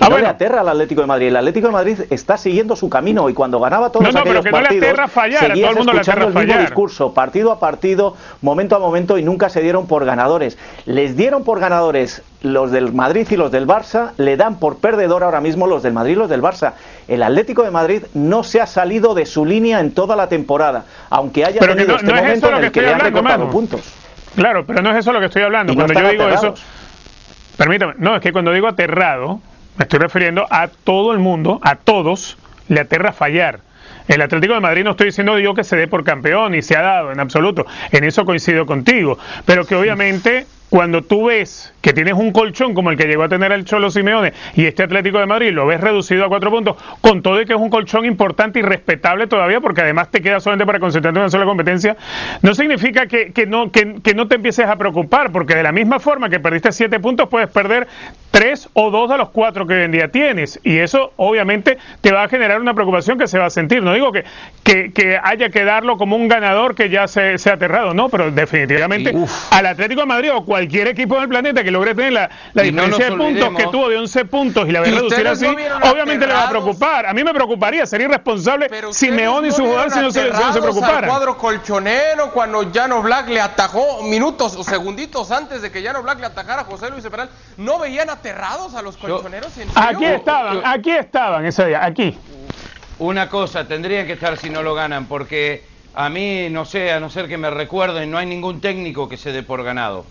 Ah, 0.01 0.09
no 0.09 0.19
le 0.19 0.27
aterra 0.27 0.61
al 0.61 0.69
Atlético 0.69 1.01
de 1.01 1.07
Madrid. 1.07 1.29
El 1.29 1.37
Atlético 1.37 1.67
de 1.67 1.73
Madrid 1.73 1.99
está 2.11 2.37
siguiendo 2.37 2.77
su 2.77 2.89
camino 2.89 3.29
y 3.29 3.35
cuando 3.35 3.61
ganaba 3.61 3.91
todos 3.91 4.05
no, 4.05 4.13
no, 4.13 4.25
pero 4.25 4.43
que 4.43 4.51
no 4.51 4.61
le 4.61 4.69
aterra 4.69 5.09
fallar, 5.09 5.51
a 5.51 5.55
todo 5.55 5.71
el 5.71 5.77
mundo 5.77 5.93
le 5.93 6.01
aterra 6.01 6.25
el 6.25 6.35
mismo 6.35 6.61
discurso, 6.61 7.13
partido 7.13 7.53
a 7.53 7.61
partido, 7.61 8.17
momento 8.43 8.77
a 8.77 8.79
momento 8.79 9.19
y 9.19 9.23
nunca 9.23 9.49
se 9.49 9.61
dieron 9.61 9.87
por 9.87 10.05
ganadores. 10.05 10.59
Les 10.87 11.17
dieron 11.17 11.45
por 11.45 11.61
ganadores 11.61 12.23
los 12.43 12.71
del 12.71 12.93
Madrid 12.93 13.27
y 13.31 13.37
los 13.37 13.51
del 13.51 13.67
Barça, 13.67 14.13
le 14.17 14.37
dan 14.37 14.59
por 14.59 14.79
perdedor 14.79 15.25
ahora 15.25 15.41
mismo 15.41 15.67
los 15.67 15.83
del 15.83 15.93
Madrid 15.93 16.13
y 16.13 16.17
los 16.17 16.31
del 16.31 16.43
Barça. 16.43 16.73
El 17.09 17.23
Atlético 17.23 17.63
de 17.63 17.71
Madrid 17.71 18.03
no 18.15 18.45
se 18.45 18.61
ha 18.61 18.67
salido 18.67 19.15
de 19.15 19.27
su 19.27 19.45
línea 19.45 19.81
en 19.81 19.93
toda 19.93 20.17
la 20.17 20.29
temporada, 20.29 20.85
aunque 21.11 21.45
haya 21.45 21.61
tenido 21.61 21.97
este 21.97 22.13
momento 22.13 22.49
en 22.51 22.65
el 22.65 22.73
que, 22.73 22.83
le 22.83 22.93
han 22.95 23.01
recortado 23.01 23.51
puntos. 23.51 23.81
Claro, 24.37 24.65
pero 24.67 24.83
no 24.83 24.91
es 24.91 24.99
eso 24.99 25.13
lo 25.13 25.21
que 25.21 25.27
estoy 25.27 25.43
hablando. 25.43 25.75
cuando 25.75 25.95
yo 25.95 26.09
digo 26.11 26.29
eso, 26.29 26.55
permítame, 27.57 27.95
no, 27.99 28.17
es 28.17 28.23
que 28.23 28.33
cuando 28.33 28.53
digo 28.53 28.69
aterrado, 28.69 29.41
me 29.79 29.85
estoy 29.85 30.01
refiriendo 30.01 30.47
a 30.51 30.69
todo 30.69 31.13
el 31.13 31.21
mundo, 31.21 31.61
a 31.63 31.77
todos, 31.77 32.37
le 32.69 32.81
aterra 32.81 33.13
fallar. 33.13 33.61
El 34.09 34.23
Atlético 34.23 34.55
de 34.55 34.61
Madrid 34.61 34.85
no 34.85 34.93
estoy 34.93 35.07
diciendo 35.07 35.39
yo 35.39 35.55
que 35.55 35.65
se 35.65 35.77
dé 35.77 35.87
por 35.87 36.03
campeón 36.03 36.55
y 36.55 36.63
se 36.63 36.77
ha 36.77 36.83
dado 36.83 37.13
en 37.13 37.21
absoluto. 37.21 37.67
En 37.93 38.05
eso 38.05 38.25
coincido 38.25 38.67
contigo. 38.67 39.19
Pero 39.45 39.67
que 39.67 39.77
obviamente 39.77 40.47
cuando 40.69 41.03
tú 41.03 41.27
ves 41.27 41.73
que 41.81 41.93
tienes 41.93 42.15
un 42.15 42.33
colchón 42.33 42.75
como 42.75 42.91
el 42.91 42.97
que 42.97 43.07
llegó 43.07 43.23
a 43.23 43.29
tener 43.29 43.53
el 43.53 43.65
Cholo 43.65 43.91
Simeone 43.91 44.33
y 44.55 44.67
este 44.67 44.83
Atlético 44.83 45.19
de 45.19 45.27
Madrid 45.27 45.53
lo 45.53 45.67
ves 45.67 45.81
reducido 45.81 46.25
a 46.25 46.29
cuatro 46.29 46.51
puntos, 46.51 46.77
con 47.01 47.23
todo 47.23 47.41
y 47.41 47.47
que 47.47 47.55
es 47.55 47.59
un 47.59 47.71
colchón 47.71 48.05
importante 48.05 48.59
y 48.59 48.63
respetable 48.63 49.27
todavía, 49.27 49.61
porque 49.61 49.81
además 49.81 50.11
te 50.11 50.21
queda 50.21 50.41
solamente 50.41 50.67
para 50.67 50.79
concentrarte 50.79 51.19
en 51.19 51.23
una 51.23 51.31
sola 51.31 51.47
competencia, 51.47 51.97
no 52.43 52.55
significa 52.55 53.07
que, 53.07 53.33
no, 53.47 53.71
que, 53.73 54.15
no 54.15 54.29
te 54.29 54.35
empieces 54.35 54.67
a 54.67 54.77
preocupar, 54.77 55.33
porque 55.33 55.55
de 55.55 55.63
la 55.63 55.73
misma 55.73 56.01
forma 56.01 56.29
que 56.29 56.41
perdiste 56.41 56.73
siete 56.73 57.01
puntos, 57.01 57.29
puedes 57.29 57.49
perder 57.49 57.87
tres 58.31 58.69
o 58.75 58.91
dos 58.91 59.09
de 59.09 59.17
los 59.17 59.31
cuatro 59.31 59.67
que 59.67 59.75
hoy 59.75 59.83
en 59.85 59.93
día 59.93 60.09
tienes. 60.09 60.61
Y 60.63 60.79
eso 60.79 61.13
obviamente 61.17 61.79
te 62.01 62.13
va 62.13 62.25
a 62.25 62.29
generar 62.29 62.61
una 62.61 62.75
preocupación 62.75 63.19
que 63.19 63.27
se 63.27 63.39
va 63.39 63.47
a 63.47 63.51
sentir. 63.51 63.83
No 63.83 63.97
digo 63.99 64.13
que, 64.13 64.25
que, 64.93 65.21
haya 65.23 65.49
que 65.51 65.65
darlo 65.65 65.97
como 65.97 66.17
un 66.17 66.29
ganador 66.29 66.75
que 66.75 66.89
ya 66.89 67.09
se, 67.09 67.39
se 67.39 67.51
ha 67.51 67.55
aterrado, 67.55 67.95
no, 67.95 68.09
pero 68.09 68.31
definitivamente 68.31 69.15
al 69.51 69.67
Atlético 69.67 70.03
de 70.03 70.07
Madrid 70.07 70.31
o 70.35 70.45
cualquier 70.45 70.89
equipo 70.89 71.19
del 71.19 71.29
planeta 71.29 71.65
que 71.65 71.71
logre 71.71 71.95
tener 71.95 72.13
la, 72.13 72.31
diferencia 72.55 73.11
de 73.11 73.17
puntos 73.17 73.57
que 73.57 73.65
tuvo 73.65 73.89
de 73.89 73.97
11 73.99 74.25
puntos 74.27 74.69
y 74.69 74.73
la 74.73 74.81
va 74.81 74.87
a 74.87 74.91
reducir 74.91 75.27
así, 75.27 75.47
obviamente 75.47 76.27
le 76.27 76.33
va 76.33 76.45
a 76.45 76.51
preocupar. 76.51 77.07
A 77.07 77.13
mí 77.13 77.25
me 77.25 77.33
preocuparía, 77.33 77.87
sería 77.87 78.07
irresponsable 78.07 78.71
si 78.93 79.11
Meón 79.11 79.47
y 79.47 79.53
su 79.53 79.65
jugador 79.65 79.91
si 79.91 80.01
no 80.01 80.11
se, 80.11 80.31
no 80.31 80.53
se 80.53 80.61
preocuparan. 80.61 81.05
El 81.05 81.11
cuadro 81.11 81.39
colchonero 81.39 82.31
cuando 82.33 82.71
Llano 82.71 83.03
Black 83.03 83.29
le 83.29 83.41
atajó 83.41 84.03
minutos 84.03 84.55
o 84.57 84.65
segunditos 84.65 85.31
antes 85.31 85.63
de 85.63 85.71
que 85.71 85.83
Llano 85.83 86.03
Black 86.03 86.21
le 86.21 86.27
atajara 86.27 86.63
a 86.63 86.65
José 86.65 86.91
Luis 86.91 87.05
Peral, 87.05 87.31
¿no 87.57 87.79
veían 87.79 88.11
aterrados 88.11 88.75
a 88.75 88.83
los 88.83 88.97
colchoneros? 88.97 89.53
aquí 89.75 90.05
estaban, 90.05 90.61
aquí 90.65 90.91
estaban 90.91 91.45
ese 91.47 91.67
día, 91.67 91.85
aquí. 91.85 92.17
Una 92.99 93.29
cosa, 93.29 93.67
tendrían 93.67 94.07
que 94.07 94.15
estar 94.15 94.37
si 94.37 94.51
no 94.51 94.63
lo 94.63 94.75
ganan, 94.75 95.07
porque 95.07 95.63
a 95.95 96.09
mí, 96.09 96.49
no 96.51 96.65
sé, 96.65 96.91
a 96.91 96.99
no 96.99 97.09
ser 97.11 97.29
que 97.29 97.39
me 97.39 97.49
recuerden, 97.49 98.11
no 98.11 98.19
hay 98.19 98.27
ningún 98.27 98.61
técnico 98.61 99.09
que 99.09 99.17
se 99.17 99.31
dé 99.31 99.43
por 99.43 99.63
ganado. 99.63 100.05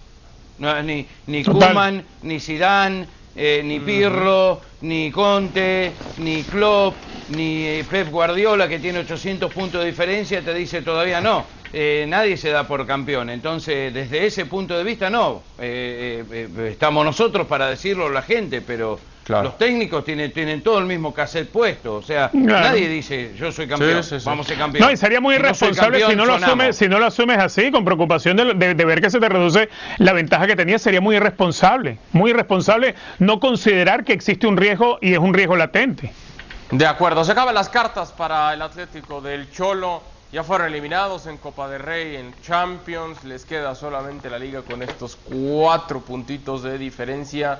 No, 0.57 0.81
ni 0.81 1.05
ni 1.27 1.43
Kuman, 1.43 2.03
ni 2.23 2.39
Zidane, 2.39 3.05
eh, 3.35 3.61
ni 3.63 3.79
Pirlo, 3.79 4.61
ni 4.81 5.11
Conte, 5.11 5.91
ni 6.17 6.43
Klopp, 6.43 6.95
ni 7.27 7.65
eh, 7.65 7.85
Pep 7.87 8.09
Guardiola, 8.09 8.67
que 8.67 8.79
tiene 8.79 8.99
800 8.99 9.51
puntos 9.51 9.81
de 9.81 9.87
diferencia, 9.87 10.41
te 10.41 10.53
dice 10.53 10.81
todavía 10.81 11.19
no. 11.21 11.45
Eh, 11.73 12.05
nadie 12.07 12.37
se 12.37 12.49
da 12.49 12.65
por 12.65 12.87
campeón. 12.87 13.29
Entonces, 13.29 13.93
desde 13.93 14.25
ese 14.25 14.45
punto 14.45 14.77
de 14.77 14.83
vista, 14.85 15.09
no. 15.09 15.43
estamos 15.59 17.05
nosotros 17.05 17.47
para 17.47 17.69
decirlo 17.69 18.09
la 18.09 18.21
gente, 18.21 18.61
pero 18.61 18.97
los 19.27 19.57
técnicos 19.57 20.05
tienen, 20.05 20.31
tienen 20.31 20.61
todo 20.61 20.79
el 20.79 20.85
mismo 20.85 21.13
cassette 21.13 21.49
puesto, 21.49 21.95
o 21.95 22.01
sea, 22.01 22.29
nadie 22.33 22.87
dice 22.87 23.33
yo 23.35 23.51
soy 23.51 23.67
campeón, 23.67 24.01
vamos 24.23 24.45
a 24.45 24.49
ser 24.49 24.57
campeón. 24.57 24.85
No, 24.85 24.91
y 24.91 24.97
sería 24.97 25.19
muy 25.19 25.35
irresponsable 25.35 26.05
si, 26.05 26.15
no 26.15 26.25
lo 26.25 26.35
asumes, 26.35 26.75
si 26.75 26.87
no 26.87 26.99
lo 26.99 27.05
asumes 27.05 27.37
así, 27.37 27.71
con 27.71 27.83
preocupación 27.83 28.37
de, 28.37 28.73
ver 28.73 29.01
que 29.01 29.09
se 29.09 29.19
te 29.19 29.29
reduce 29.29 29.69
la 29.97 30.13
ventaja 30.13 30.47
que 30.47 30.55
tenías, 30.55 30.81
sería 30.81 31.01
muy 31.01 31.17
irresponsable, 31.17 31.97
muy 32.13 32.31
irresponsable 32.31 32.95
no 33.19 33.39
considerar 33.39 34.03
que 34.03 34.13
existe 34.13 34.47
un 34.47 34.57
riesgo 34.57 34.99
y 35.01 35.13
es 35.13 35.19
un 35.19 35.33
riesgo 35.33 35.55
latente. 35.55 36.11
De 36.71 36.85
acuerdo, 36.85 37.23
se 37.23 37.31
acaban 37.31 37.55
las 37.55 37.69
cartas 37.69 38.11
para 38.11 38.53
el 38.53 38.61
Atlético 38.61 39.21
del 39.21 39.51
Cholo. 39.51 40.03
Ya 40.33 40.43
fueron 40.43 40.67
eliminados 40.67 41.25
en 41.25 41.37
Copa 41.37 41.69
de 41.69 41.77
Rey, 41.77 42.17
en 42.17 42.33
Champions, 42.41 43.23
les 43.23 43.45
queda 43.45 43.73
solamente 43.75 44.29
la 44.29 44.37
liga 44.37 44.61
con 44.61 44.83
estos 44.83 45.15
cuatro 45.15 46.01
puntitos 46.01 46.63
de 46.63 46.77
diferencia 46.77 47.59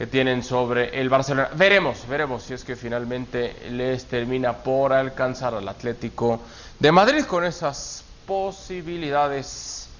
que 0.00 0.06
tienen 0.06 0.42
sobre 0.42 0.98
el 0.98 1.10
Barcelona. 1.10 1.50
Veremos, 1.54 2.08
veremos 2.08 2.44
si 2.44 2.54
es 2.54 2.64
que 2.64 2.74
finalmente 2.74 3.54
les 3.70 4.06
termina 4.06 4.54
por 4.54 4.94
alcanzar 4.94 5.52
al 5.52 5.68
Atlético 5.68 6.40
de 6.78 6.90
Madrid 6.90 7.26
con 7.26 7.44
esas 7.44 8.02
posibilidades 8.26 9.90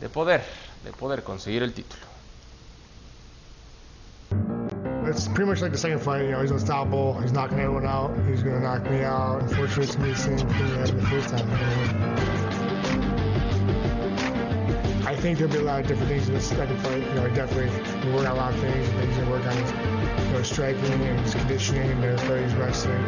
de 0.00 0.08
poder, 0.08 0.42
de 0.82 0.90
poder 0.90 1.22
conseguir 1.22 1.62
el 1.62 1.72
título. 1.72 2.02
It's 5.08 5.28
pretty 5.28 5.48
much 5.48 5.60
like 5.60 5.70
the 5.70 5.78
second 5.78 6.00
fight. 6.00 6.24
You 6.24 6.32
know, 6.32 6.42
he's 6.42 6.50
unstoppable. 6.50 7.16
He's 7.20 7.30
knocking 7.30 7.60
everyone 7.60 7.86
out. 7.86 8.10
He's 8.26 8.42
to 8.42 8.58
knock 8.58 8.82
me 8.90 9.04
out. 9.04 9.42
Unfortunately, 9.42 9.84
it's 9.84 9.96
me 9.96 10.10
the 10.10 10.16
same 10.16 10.38
thing 10.38 10.66
he 10.66 10.76
had 10.76 10.88
the 10.88 11.06
first 11.06 11.28
time. 11.28 12.35
I 15.16 15.18
think 15.18 15.38
there'll 15.38 15.50
be 15.50 15.60
a 15.60 15.62
lot 15.62 15.80
of 15.80 15.86
different 15.86 16.10
things 16.10 16.28
in 16.28 16.34
this 16.34 16.50
second 16.50 16.76
fight. 16.80 17.00
You 17.00 17.14
know, 17.14 17.26
definitely 17.30 17.72
work 18.12 18.28
on 18.28 18.32
a 18.32 18.34
lot 18.34 18.52
of 18.52 18.60
things. 18.60 18.86
Things 18.86 19.16
to 19.16 19.24
work 19.24 19.46
on 19.46 19.56
you 19.56 20.32
know, 20.32 20.42
striking 20.42 20.84
and 20.92 21.18
his 21.20 21.34
conditioning 21.34 21.90
and 21.90 22.02
the 22.02 22.36
his 22.36 22.52
wrestling. 22.54 23.00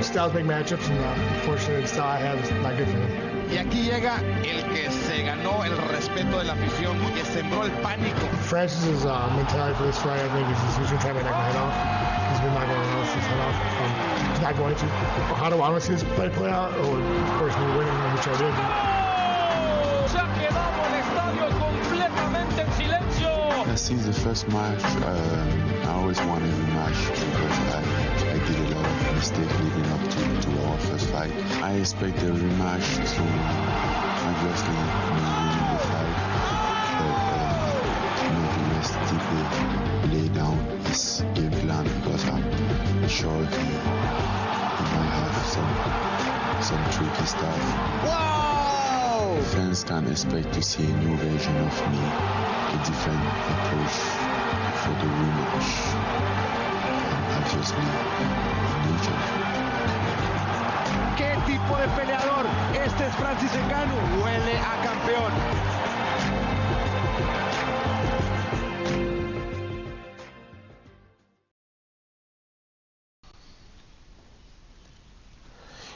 Styles 0.00 0.34
make 0.34 0.44
matchups, 0.44 0.88
and 0.88 1.00
uh, 1.00 1.34
unfortunately, 1.34 1.82
the 1.82 1.88
style 1.88 2.14
I 2.14 2.18
have 2.18 2.38
is 2.38 2.50
not 2.62 2.78
good 2.78 2.86
for 2.86 2.96
him. 2.96 3.10
Y 3.50 3.58
aquí 3.58 3.82
llega 3.82 4.22
el 4.46 4.62
que 4.70 4.88
se 4.88 5.24
ganó 5.24 5.64
el 5.64 5.76
respeto 5.90 6.38
de 6.38 6.44
la 6.44 6.52
afición, 6.52 6.96
que 7.12 7.24
sembró 7.24 7.64
el 7.64 7.72
pánico. 7.82 8.28
Francis's 8.46 9.04
uh, 9.04 9.34
mentality 9.34 9.76
for 9.76 9.86
this 9.86 9.98
fight, 9.98 10.20
I 10.20 10.28
think, 10.30 10.46
is 10.46 10.62
he's 10.62 10.76
going 10.76 10.86
to 10.86 10.98
try 11.02 11.12
to 11.12 11.22
knock 11.24 11.34
my 11.34 11.42
head 11.42 11.56
off. 11.56 11.74
He's 12.30 12.40
been 12.40 12.54
knocking 12.54 12.78
my 12.78 13.04
head 13.04 13.40
off. 13.42 13.58
Um, 13.82 14.30
he's 14.30 14.40
not 14.40 14.56
going 14.56 14.76
to. 14.76 14.86
How 15.34 15.50
do 15.50 15.56
I 15.56 15.70
want 15.70 15.82
to 15.82 15.86
see 15.88 15.94
this 15.94 16.04
play 16.14 16.28
play 16.30 16.50
out? 16.50 16.70
Or, 16.70 17.02
of 17.02 17.30
course, 17.40 17.56
me 17.58 17.66
winning, 17.76 17.98
which 18.14 18.28
I 18.28 18.38
did. 18.38 19.01
Since 23.82 24.04
the 24.06 24.12
first 24.12 24.48
match, 24.48 24.84
um, 25.02 25.88
I 25.88 25.92
always 25.92 26.18
wanted 26.20 26.48
a 26.48 26.56
rematch 26.56 27.10
because 27.10 27.58
I, 27.74 27.82
I 28.30 28.38
did 28.46 28.72
a 28.72 28.74
lot 28.76 28.86
of 28.86 29.14
mistakes 29.14 29.52
leading 29.60 29.86
up 29.90 30.00
to, 30.00 30.50
to 30.50 30.66
our 30.66 30.78
first 30.78 31.08
fight. 31.10 31.32
I 31.62 31.74
expect 31.74 32.18
a 32.18 32.32
rematch 32.32 32.94
to 33.16 33.22
obviously 34.28 35.31
Fans 49.62 49.84
can 49.84 50.06
expect 50.08 50.52
to 50.54 50.60
see 50.60 50.82
a 50.82 50.96
new 51.04 51.16
version 51.18 51.56
of 51.58 51.74
me 51.92 52.02
a 52.02 52.78
different 52.84 53.22
approach 53.54 53.96
for 54.82 54.92
the 54.98 55.06
rematch 55.18 55.70
and 57.14 57.22
nature. 58.90 59.20
¿Qué 61.16 61.30
tipo 61.46 61.76
de 61.78 61.86
peleador? 61.94 62.46
Este 62.74 63.06
es 63.06 63.14
Francis 63.14 63.52
huele 64.20 64.58
a 64.58 64.82
campeón. 64.82 65.81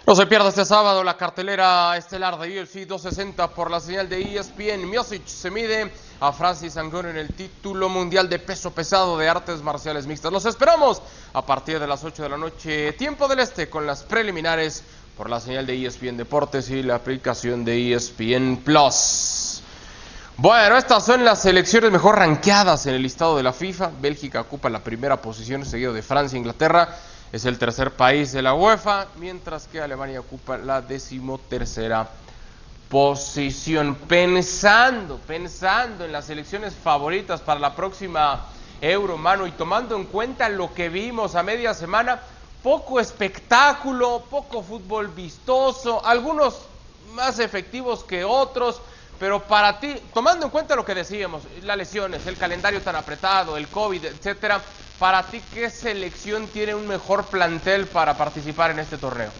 No 0.06 0.14
se 0.14 0.26
pierda 0.26 0.50
este 0.50 0.64
sábado 0.64 1.02
la 1.02 1.16
cartelera 1.16 1.96
estelar 1.96 2.38
de 2.38 2.62
UFC 2.62 2.86
260 2.86 3.48
por 3.48 3.72
la 3.72 3.80
señal 3.80 4.08
de 4.08 4.36
ESPN. 4.36 4.88
Miosic 4.88 5.26
se 5.26 5.50
mide 5.50 5.90
a 6.20 6.30
Francis 6.30 6.76
Ngannou 6.76 7.10
en 7.10 7.16
el 7.16 7.34
título 7.34 7.88
mundial 7.88 8.28
de 8.28 8.38
peso 8.38 8.70
pesado 8.70 9.18
de 9.18 9.28
artes 9.28 9.62
marciales 9.62 10.06
mixtas. 10.06 10.30
Los 10.30 10.44
esperamos 10.44 11.02
a 11.32 11.44
partir 11.44 11.80
de 11.80 11.88
las 11.88 12.04
8 12.04 12.22
de 12.22 12.28
la 12.28 12.36
noche, 12.36 12.92
tiempo 12.92 13.26
del 13.26 13.40
este, 13.40 13.68
con 13.68 13.84
las 13.84 14.04
preliminares 14.04 14.84
por 15.16 15.28
la 15.28 15.40
señal 15.40 15.66
de 15.66 15.84
ESPN 15.84 16.16
Deportes 16.16 16.70
y 16.70 16.84
la 16.84 16.94
aplicación 16.94 17.64
de 17.64 17.92
ESPN 17.92 18.58
Plus. 18.58 19.60
Bueno, 20.36 20.76
estas 20.76 21.04
son 21.04 21.24
las 21.24 21.42
selecciones 21.42 21.90
mejor 21.90 22.16
ranqueadas 22.16 22.86
en 22.86 22.94
el 22.94 23.02
listado 23.02 23.36
de 23.36 23.42
la 23.42 23.52
FIFA. 23.52 23.90
Bélgica 24.00 24.42
ocupa 24.42 24.70
la 24.70 24.84
primera 24.84 25.20
posición, 25.20 25.64
seguido 25.64 25.92
de 25.92 26.02
Francia 26.02 26.36
e 26.36 26.38
Inglaterra 26.38 26.96
es 27.32 27.44
el 27.44 27.58
tercer 27.58 27.92
país 27.92 28.32
de 28.32 28.42
la 28.42 28.54
UEFA, 28.54 29.08
mientras 29.16 29.66
que 29.66 29.80
Alemania 29.80 30.20
ocupa 30.20 30.56
la 30.56 30.80
decimotercera 30.80 32.08
posición. 32.88 33.96
Pensando, 34.08 35.18
pensando 35.18 36.04
en 36.04 36.12
las 36.12 36.30
elecciones 36.30 36.74
favoritas 36.74 37.40
para 37.40 37.60
la 37.60 37.74
próxima 37.74 38.46
Euro, 38.80 39.16
mano, 39.16 39.46
y 39.46 39.52
tomando 39.52 39.96
en 39.96 40.04
cuenta 40.04 40.48
lo 40.48 40.72
que 40.72 40.88
vimos 40.88 41.34
a 41.34 41.42
media 41.42 41.74
semana, 41.74 42.20
poco 42.62 43.00
espectáculo, 43.00 44.24
poco 44.30 44.62
fútbol 44.62 45.08
vistoso, 45.08 46.04
algunos 46.04 46.60
más 47.14 47.38
efectivos 47.38 48.04
que 48.04 48.24
otros, 48.24 48.80
pero 49.18 49.46
para 49.46 49.78
ti, 49.80 49.96
tomando 50.12 50.46
en 50.46 50.50
cuenta 50.50 50.76
lo 50.76 50.84
que 50.84 50.94
decíamos, 50.94 51.42
las 51.62 51.76
lesiones, 51.76 52.26
el 52.26 52.36
calendario 52.36 52.82
tan 52.82 52.96
apretado, 52.96 53.56
el 53.56 53.68
COVID, 53.68 54.04
etcétera, 54.04 54.62
para 54.98 55.30
ti, 55.30 55.42
¿qué 55.52 55.70
selección 55.70 56.48
tiene 56.48 56.74
un 56.74 56.86
mejor 56.86 57.28
plantel 57.28 57.86
para 57.88 58.16
participar 58.16 58.70
en 58.70 58.78
este 58.78 58.96
torneo? 58.98 59.32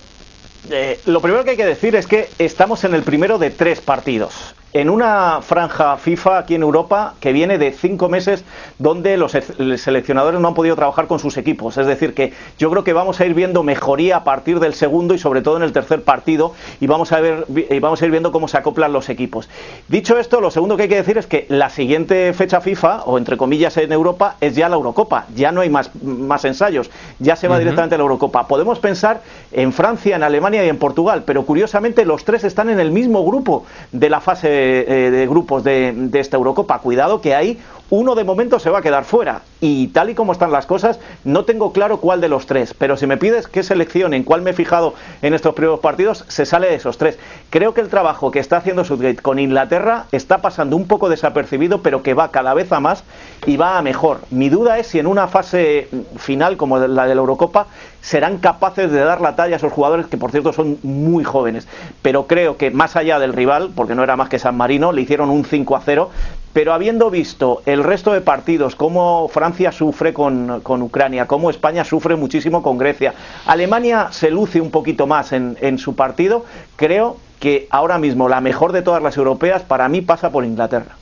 Eh, 0.71 1.01
lo 1.05 1.21
primero 1.21 1.45
que 1.45 1.51
hay 1.51 1.57
que 1.57 1.67
decir 1.67 1.95
es 1.95 2.07
que 2.07 2.31
estamos 2.39 2.83
en 2.85 2.95
el 2.95 3.03
primero 3.05 3.39
de 3.39 3.51
tres 3.51 3.81
partidos 3.81 4.55
en 4.73 4.91
una 4.91 5.41
franja 5.43 5.97
FIFA 5.97 6.39
aquí 6.39 6.55
en 6.55 6.63
Europa 6.63 7.15
que 7.21 7.33
viene 7.33 7.57
de 7.57 7.73
cinco 7.73 8.09
meses 8.09 8.45
donde 8.79 9.17
los 9.17 9.33
seleccionadores 9.33 10.39
no 10.41 10.49
han 10.49 10.55
podido 10.55 10.77
trabajar 10.77 11.07
con 11.07 11.19
sus 11.19 11.37
equipos. 11.37 11.79
Es 11.79 11.87
decir, 11.87 12.15
que 12.15 12.33
yo 12.59 12.71
creo 12.71 12.85
que 12.85 12.93
vamos 12.93 13.21
a 13.21 13.27
ir 13.27 13.35
viendo 13.35 13.63
mejoría 13.63 14.19
a 14.19 14.25
partir 14.25 14.61
del 14.61 14.75
segundo 14.75 15.15
y 15.15 15.19
sobre 15.19 15.41
todo 15.41 15.57
en 15.57 15.63
el 15.63 15.73
tercer 15.73 16.03
partido 16.03 16.53
y 16.81 16.87
vamos 16.87 17.13
a, 17.13 17.21
ver, 17.21 17.47
vamos 17.81 18.03
a 18.03 18.05
ir 18.05 18.11
viendo 18.11 18.33
cómo 18.33 18.49
se 18.49 18.59
acoplan 18.59 18.93
los 18.93 19.09
equipos. 19.09 19.49
Dicho 19.89 20.19
esto, 20.19 20.41
lo 20.41 20.51
segundo 20.51 20.77
que 20.77 20.85
hay 20.85 20.89
que 20.89 20.97
decir 20.97 21.17
es 21.17 21.27
que 21.27 21.47
la 21.49 21.71
siguiente 21.71 22.33
fecha 22.33 22.61
FIFA, 22.61 23.05
o 23.05 23.19
entre 23.19 23.37
comillas 23.37 23.77
en 23.77 23.93
Europa, 23.93 24.37
es 24.41 24.55
ya 24.57 24.69
la 24.69 24.77
Eurocopa. 24.77 25.27
Ya 25.35 25.53
no 25.53 25.63
hay 25.63 25.71
más, 25.71 25.91
más 26.03 26.45
ensayos, 26.45 26.91
ya 27.19 27.37
se 27.37 27.49
va 27.49 27.59
directamente 27.59 27.95
a 27.95 27.99
la 27.99 28.03
Eurocopa. 28.03 28.47
Podemos 28.47 28.79
pensar 28.79 29.23
en 29.53 29.73
Francia, 29.73 30.17
en 30.17 30.23
Alemania 30.23 30.65
y 30.65 30.69
en 30.69 30.79
Portugal, 30.79 31.23
pero 31.25 31.45
curiosamente 31.45 32.05
los 32.05 32.25
tres 32.25 32.45
están 32.45 32.69
en 32.69 32.81
el 32.81 32.91
mismo 32.91 33.25
grupo 33.25 33.65
de 33.93 34.11
la 34.11 34.21
fase 34.21 34.56
eh, 34.57 35.11
de, 35.11 35.27
grupos 35.27 35.65
de, 35.65 35.93
de 35.95 36.21
esta 36.21 36.37
Eurocopa. 36.37 36.79
Cuidado 36.79 37.21
que 37.21 37.35
hay 37.35 37.59
uno 37.89 38.17
de 38.17 38.25
momento 38.25 38.59
se 38.59 38.71
va 38.71 38.79
a 38.79 38.83
quedar 38.83 39.05
fuera. 39.05 39.43
Y 39.61 39.89
tal 39.89 40.11
y 40.11 40.15
como 40.15 40.33
están 40.33 40.51
las 40.51 40.67
cosas, 40.67 40.99
no 41.25 41.45
tengo 41.45 41.73
claro 41.73 41.99
cuál 41.99 42.21
de 42.21 42.29
los 42.29 42.47
tres. 42.47 42.75
Pero 42.75 42.97
si 42.97 43.07
me 43.07 43.17
pides 43.17 43.47
qué 43.47 43.63
selección, 43.63 44.13
en 44.13 44.25
cuál 44.25 44.43
me 44.43 44.51
he 44.51 44.55
fijado 44.55 44.95
en 45.23 45.35
estos 45.35 45.55
primeros 45.55 45.81
partidos, 45.81 46.25
se 46.29 46.47
sale 46.47 46.69
de 46.69 46.75
esos 46.75 46.99
tres. 46.99 47.19
Creo 47.51 47.75
que 47.75 47.81
el 47.81 47.89
trabajo 47.89 48.31
que 48.31 48.41
está 48.41 48.57
haciendo 48.57 48.85
Southgate 48.85 49.23
con 49.23 49.39
Inglaterra 49.39 50.07
está 50.13 50.39
pasando 50.39 50.77
un 50.77 50.89
poco 50.89 51.09
desapercibido, 51.09 51.83
pero 51.83 52.03
que 52.03 52.15
va 52.15 52.31
cada 52.33 52.55
vez 52.55 52.73
a 52.73 52.81
más 52.81 53.05
y 53.47 53.57
va 53.57 53.79
a 53.79 53.83
mejor. 53.83 54.21
Mi 54.31 54.49
duda 54.49 54.79
es 54.79 54.89
si 54.89 54.99
en 54.99 55.07
una 55.07 55.29
fase 55.29 55.89
final 56.17 56.57
como 56.57 56.79
la 56.79 57.07
de 57.07 57.15
la 57.15 57.21
Eurocopa 57.21 57.69
serán 58.07 58.39
capaces 58.39 58.93
de 58.93 59.01
dar 59.01 59.21
la 59.21 59.35
talla 59.35 59.57
a 59.57 59.59
esos 59.59 59.73
jugadores 59.73 60.07
que 60.07 60.17
por 60.17 60.31
cierto 60.31 60.53
son 60.53 60.79
muy 60.85 61.25
jóvenes. 61.25 61.67
Pero 62.03 62.29
creo 62.29 62.57
que 62.57 62.71
más 62.71 62.95
allá 62.95 63.19
del 63.19 63.33
rival, 63.33 63.73
porque 63.75 63.97
no 63.97 64.05
era 64.05 64.17
más 64.17 64.29
que 64.29 64.39
San 64.39 64.57
Marino, 64.57 64.93
le 64.93 65.03
hicieron 65.03 65.29
un 65.29 65.45
5 65.45 65.75
a 65.75 65.81
0, 65.81 66.11
pero 66.53 66.73
habiendo 66.73 67.11
visto 67.11 67.63
el 67.67 67.83
resto 67.83 68.13
de 68.13 68.21
partidos, 68.21 68.77
cómo 68.77 69.27
Francia 69.27 69.73
sufre 69.73 70.15
con, 70.15 70.63
Ucrania, 70.83 71.27
cómo 71.27 71.51
España 71.51 71.85
sufre 71.85 72.15
muchísimo 72.15 72.63
con 72.63 72.79
Grecia, 72.79 73.13
Alemania 73.45 74.09
se 74.13 74.31
luce 74.31 74.61
un 74.61 74.71
poquito 74.71 75.09
más 75.09 75.33
en, 75.33 75.59
en 75.61 75.79
su 75.79 75.97
partido, 75.97 76.45
creo 76.77 77.17
que 77.41 77.67
ahora 77.71 77.99
mismo 77.99 78.29
la 78.29 78.41
mejor 78.41 78.71
de 78.71 78.83
todas 78.83 79.03
las 79.03 79.17
europeas 79.17 79.63
para 79.65 79.89
mí 79.89 80.01
pasa 80.01 80.31
por 80.31 80.45
Inglaterra. 80.45 80.95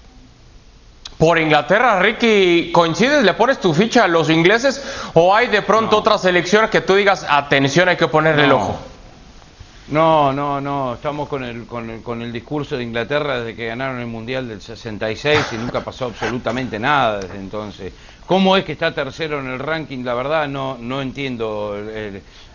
Por 1.24 1.38
Inglaterra, 1.38 2.00
Ricky, 2.00 2.70
¿coincides? 2.70 3.24
¿Le 3.24 3.32
pones 3.32 3.58
tu 3.58 3.72
ficha 3.72 4.04
a 4.04 4.08
los 4.08 4.28
ingleses 4.28 4.84
o 5.14 5.34
hay 5.34 5.46
de 5.46 5.62
pronto 5.62 5.96
otra 5.96 6.18
selección 6.18 6.68
que 6.68 6.82
tú 6.82 6.96
digas, 6.96 7.24
atención, 7.26 7.88
hay 7.88 7.96
que 7.96 8.08
ponerle 8.08 8.44
el 8.44 8.52
ojo? 8.52 8.78
No, 9.88 10.34
no, 10.34 10.60
no, 10.60 10.92
estamos 10.92 11.26
con 11.26 11.42
el, 11.42 11.64
con, 11.64 11.88
el, 11.88 12.02
con 12.02 12.20
el 12.20 12.30
discurso 12.30 12.76
de 12.76 12.82
Inglaterra 12.82 13.38
desde 13.38 13.56
que 13.56 13.68
ganaron 13.68 14.00
el 14.00 14.06
Mundial 14.06 14.46
del 14.46 14.60
66 14.60 15.46
y 15.52 15.56
nunca 15.56 15.80
pasó 15.80 16.04
absolutamente 16.04 16.78
nada 16.78 17.20
desde 17.20 17.36
entonces. 17.36 17.94
¿Cómo 18.26 18.58
es 18.58 18.66
que 18.66 18.72
está 18.72 18.92
tercero 18.94 19.40
en 19.40 19.46
el 19.46 19.60
ranking? 19.60 20.04
La 20.04 20.12
verdad 20.12 20.46
no, 20.46 20.76
no 20.78 21.00
entiendo 21.00 21.74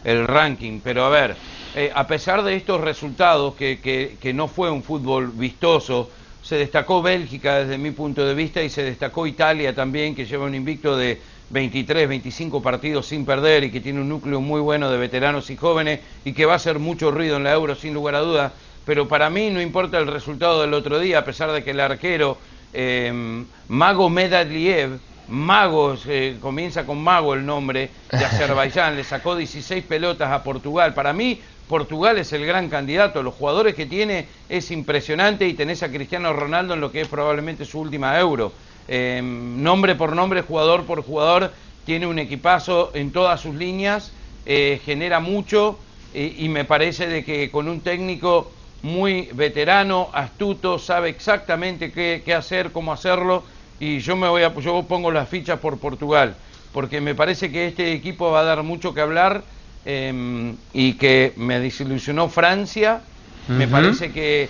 el, 0.04 0.28
ranking, 0.28 0.80
pero 0.84 1.06
a 1.06 1.10
ver, 1.10 1.36
eh, 1.74 1.92
a 1.96 2.06
pesar 2.06 2.44
de 2.44 2.56
estos 2.56 2.82
resultados, 2.82 3.56
que, 3.56 3.80
que, 3.80 4.18
que 4.22 4.32
no 4.32 4.48
fue 4.48 4.70
un 4.70 4.84
fútbol 4.84 5.32
vistoso, 5.34 6.12
se 6.50 6.56
destacó 6.56 7.04
Bélgica 7.04 7.60
desde 7.60 7.78
mi 7.78 7.92
punto 7.92 8.26
de 8.26 8.34
vista 8.34 8.64
y 8.64 8.72
se 8.72 8.82
destacó 8.82 9.28
Italia 9.28 9.76
también, 9.76 10.16
que 10.16 10.26
lleva 10.26 10.46
un 10.46 10.56
invicto 10.56 10.98
de 10.98 11.22
23, 11.52 12.10
25 12.10 12.60
partidos 12.64 13.06
sin 13.06 13.24
perder 13.24 13.66
y 13.66 13.72
que 13.72 13.82
tiene 13.82 14.02
un 14.02 14.10
núcleo 14.10 14.42
muy 14.42 14.60
bueno 14.60 14.90
de 14.90 14.98
veteranos 14.98 15.52
y 15.52 15.56
jóvenes 15.56 16.00
y 16.26 16.34
que 16.34 16.48
va 16.48 16.54
a 16.54 16.56
hacer 16.56 16.80
mucho 16.80 17.12
ruido 17.12 17.38
en 17.38 17.44
la 17.44 17.54
Euro 17.54 17.76
sin 17.76 17.94
lugar 17.94 18.16
a 18.16 18.22
dudas. 18.22 18.52
Pero 18.84 19.08
para 19.08 19.30
mí 19.30 19.52
no 19.52 19.62
importa 19.62 20.00
el 20.00 20.08
resultado 20.08 20.62
del 20.62 20.74
otro 20.74 20.98
día, 20.98 21.20
a 21.20 21.24
pesar 21.24 21.52
de 21.52 21.64
que 21.64 21.70
el 21.70 21.80
arquero 21.80 22.40
eh, 22.74 23.46
Mago 23.68 24.10
Medadliev, 24.10 24.98
Mago, 25.28 25.96
eh, 26.08 26.38
comienza 26.42 26.84
con 26.84 27.00
Mago 27.00 27.36
el 27.36 27.46
nombre 27.46 27.92
de 28.12 28.26
Azerbaiyán, 28.26 28.96
le 28.96 29.04
sacó 29.04 29.36
16 29.36 29.84
pelotas 29.84 30.32
a 30.32 30.42
Portugal. 30.42 30.96
Para 30.96 31.14
mí 31.14 31.40
Portugal 31.70 32.18
es 32.18 32.34
el 32.34 32.48
gran 32.48 32.68
candidato, 32.68 33.22
los 33.22 33.36
jugadores 33.36 33.76
que 33.76 33.86
tiene 33.86 34.26
es 34.50 34.72
impresionante 34.72 35.48
y 35.48 35.54
tenés 35.54 35.84
a 35.84 35.92
Cristiano 35.92 36.34
Ronaldo 36.34 36.74
en 36.74 36.82
lo 36.82 36.92
que 36.92 37.02
es 37.02 37.08
probablemente 37.08 37.64
su 37.64 37.80
última 37.80 38.20
Euro. 38.20 38.52
Em, 38.88 39.62
nombre 39.62 39.94
por 39.94 40.16
nombre, 40.16 40.42
jugador 40.42 40.86
por 40.86 41.04
jugador, 41.04 41.54
tiene 41.86 42.08
un 42.08 42.18
equipazo 42.18 42.90
en 42.96 43.12
todas 43.12 43.40
sus 43.40 43.54
líneas, 43.54 44.12
eh, 44.48 44.82
genera 44.84 45.20
mucho 45.20 45.78
y 46.12 46.50
me 46.50 46.66
parece 46.66 47.08
de 47.08 47.24
que 47.24 47.52
con 47.52 47.68
un 47.68 47.82
técnico 47.82 48.52
muy 48.82 49.30
veterano, 49.34 50.10
astuto, 50.12 50.80
sabe 50.80 51.10
exactamente 51.10 51.92
qué, 51.92 52.34
hacer, 52.34 52.72
cómo 52.72 52.92
hacerlo 52.94 53.44
y 53.80 54.00
yo 54.00 54.16
me 54.16 54.28
voy 54.28 54.42
a, 54.42 54.52
yo 54.56 54.82
pongo 54.88 55.12
las 55.12 55.30
fichas 55.30 55.60
por 55.60 55.78
Portugal 55.78 56.36
porque 56.74 57.00
me 57.00 57.14
parece 57.14 57.52
que 57.52 57.68
este 57.68 57.94
equipo 57.94 58.32
va 58.32 58.40
a 58.40 58.44
dar 58.44 58.64
mucho 58.64 58.96
que 58.96 59.02
hablar 59.02 59.44
em, 59.86 60.56
y 60.74 60.94
que 60.94 61.34
me 61.38 61.60
desilusionó 61.60 62.30
Francia, 62.30 63.02
me 63.48 63.68
parece 63.68 64.12
que 64.12 64.48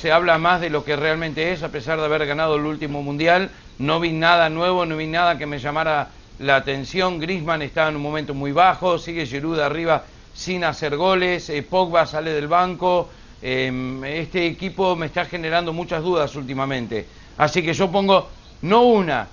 se 0.00 0.10
habla 0.12 0.38
más 0.38 0.62
de 0.62 0.70
lo 0.70 0.82
que 0.82 0.96
realmente 0.96 1.52
es 1.52 1.62
a 1.62 1.68
pesar 1.68 1.98
de 1.98 2.06
haber 2.06 2.26
ganado 2.26 2.56
el 2.56 2.64
último 2.64 3.02
mundial 3.02 3.50
no 3.80 3.98
vi 3.98 4.12
nada 4.12 4.50
nuevo, 4.50 4.84
no 4.84 4.96
vi 4.96 5.06
nada 5.06 5.38
que 5.38 5.46
me 5.46 5.58
llamara 5.58 6.08
la 6.38 6.56
atención. 6.56 7.18
Grisman 7.18 7.62
estaba 7.62 7.88
en 7.88 7.96
un 7.96 8.02
momento 8.02 8.34
muy 8.34 8.52
bajo, 8.52 8.98
sigue 8.98 9.26
Giroud 9.26 9.58
arriba 9.58 10.04
sin 10.34 10.64
hacer 10.64 10.96
goles, 10.96 11.48
eh, 11.48 11.62
Pogba 11.62 12.04
sale 12.04 12.30
del 12.32 12.46
banco. 12.46 13.08
Em, 13.40 14.04
este 14.04 14.46
equipo 14.46 14.94
me 14.96 15.06
está 15.06 15.24
generando 15.24 15.72
muchas 15.72 16.02
dudas 16.02 16.36
últimamente. 16.36 17.06
Así 17.38 17.62
que 17.62 17.72
yo 17.72 17.90
pongo 17.90 18.28
no 18.60 18.82
una, 18.82 19.26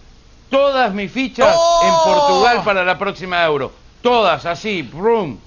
todas 0.50 0.94
mis 0.94 1.12
fichas 1.12 1.54
en 1.54 1.92
¡Oh! 1.92 2.04
Portugal 2.06 2.62
para 2.64 2.86
la 2.86 2.98
próxima 2.98 3.44
Euro. 3.44 3.74
Todas, 4.02 4.46
así, 4.46 4.84
brum. 4.84 5.40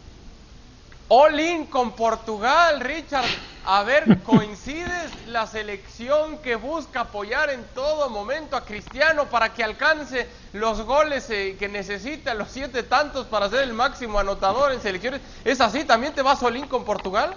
All 1.08 1.40
in 1.40 1.66
con 1.66 1.92
Portugal, 1.96 2.80
Richard. 2.80 3.26
A 3.64 3.82
ver, 3.82 4.22
¿coincides 4.24 5.10
la 5.26 5.46
selección 5.46 6.38
que 6.38 6.56
busca 6.56 7.00
apoyar 7.00 7.50
en 7.50 7.64
todo 7.74 8.08
momento 8.08 8.56
a 8.56 8.64
Cristiano 8.64 9.28
para 9.28 9.52
que 9.52 9.64
alcance 9.64 10.28
los 10.52 10.82
goles 10.82 11.28
eh, 11.30 11.56
que 11.58 11.68
necesita, 11.68 12.34
los 12.34 12.50
siete 12.50 12.82
tantos 12.84 13.26
para 13.26 13.48
ser 13.50 13.62
el 13.62 13.72
máximo 13.72 14.18
anotador 14.18 14.72
en 14.72 14.80
selecciones? 14.80 15.20
¿Es 15.44 15.60
así? 15.60 15.84
¿También 15.84 16.14
te 16.14 16.22
vas 16.22 16.42
all 16.42 16.56
in 16.56 16.68
con 16.68 16.84
Portugal? 16.84 17.36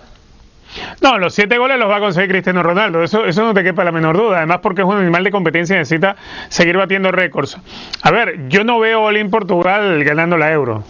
No, 1.02 1.20
los 1.20 1.34
siete 1.34 1.58
goles 1.58 1.78
los 1.78 1.90
va 1.90 1.98
a 1.98 2.00
conseguir 2.00 2.30
Cristiano 2.30 2.64
Ronaldo, 2.64 3.04
eso, 3.04 3.26
eso 3.26 3.44
no 3.44 3.54
te 3.54 3.64
quepa 3.64 3.84
la 3.84 3.92
menor 3.92 4.18
duda, 4.18 4.38
además 4.38 4.60
porque 4.62 4.82
es 4.82 4.88
un 4.88 4.98
animal 4.98 5.24
de 5.24 5.32
competencia 5.32 5.76
y 5.76 5.80
necesita 5.80 6.16
seguir 6.50 6.78
batiendo 6.78 7.12
récords. 7.12 7.58
A 8.02 8.12
ver, 8.12 8.48
yo 8.50 8.64
no 8.64 8.80
veo 8.80 9.02
all 9.02 9.18
in 9.18 9.30
Portugal 9.30 10.04
ganando 10.04 10.38
la 10.38 10.52
Euro. 10.52 10.84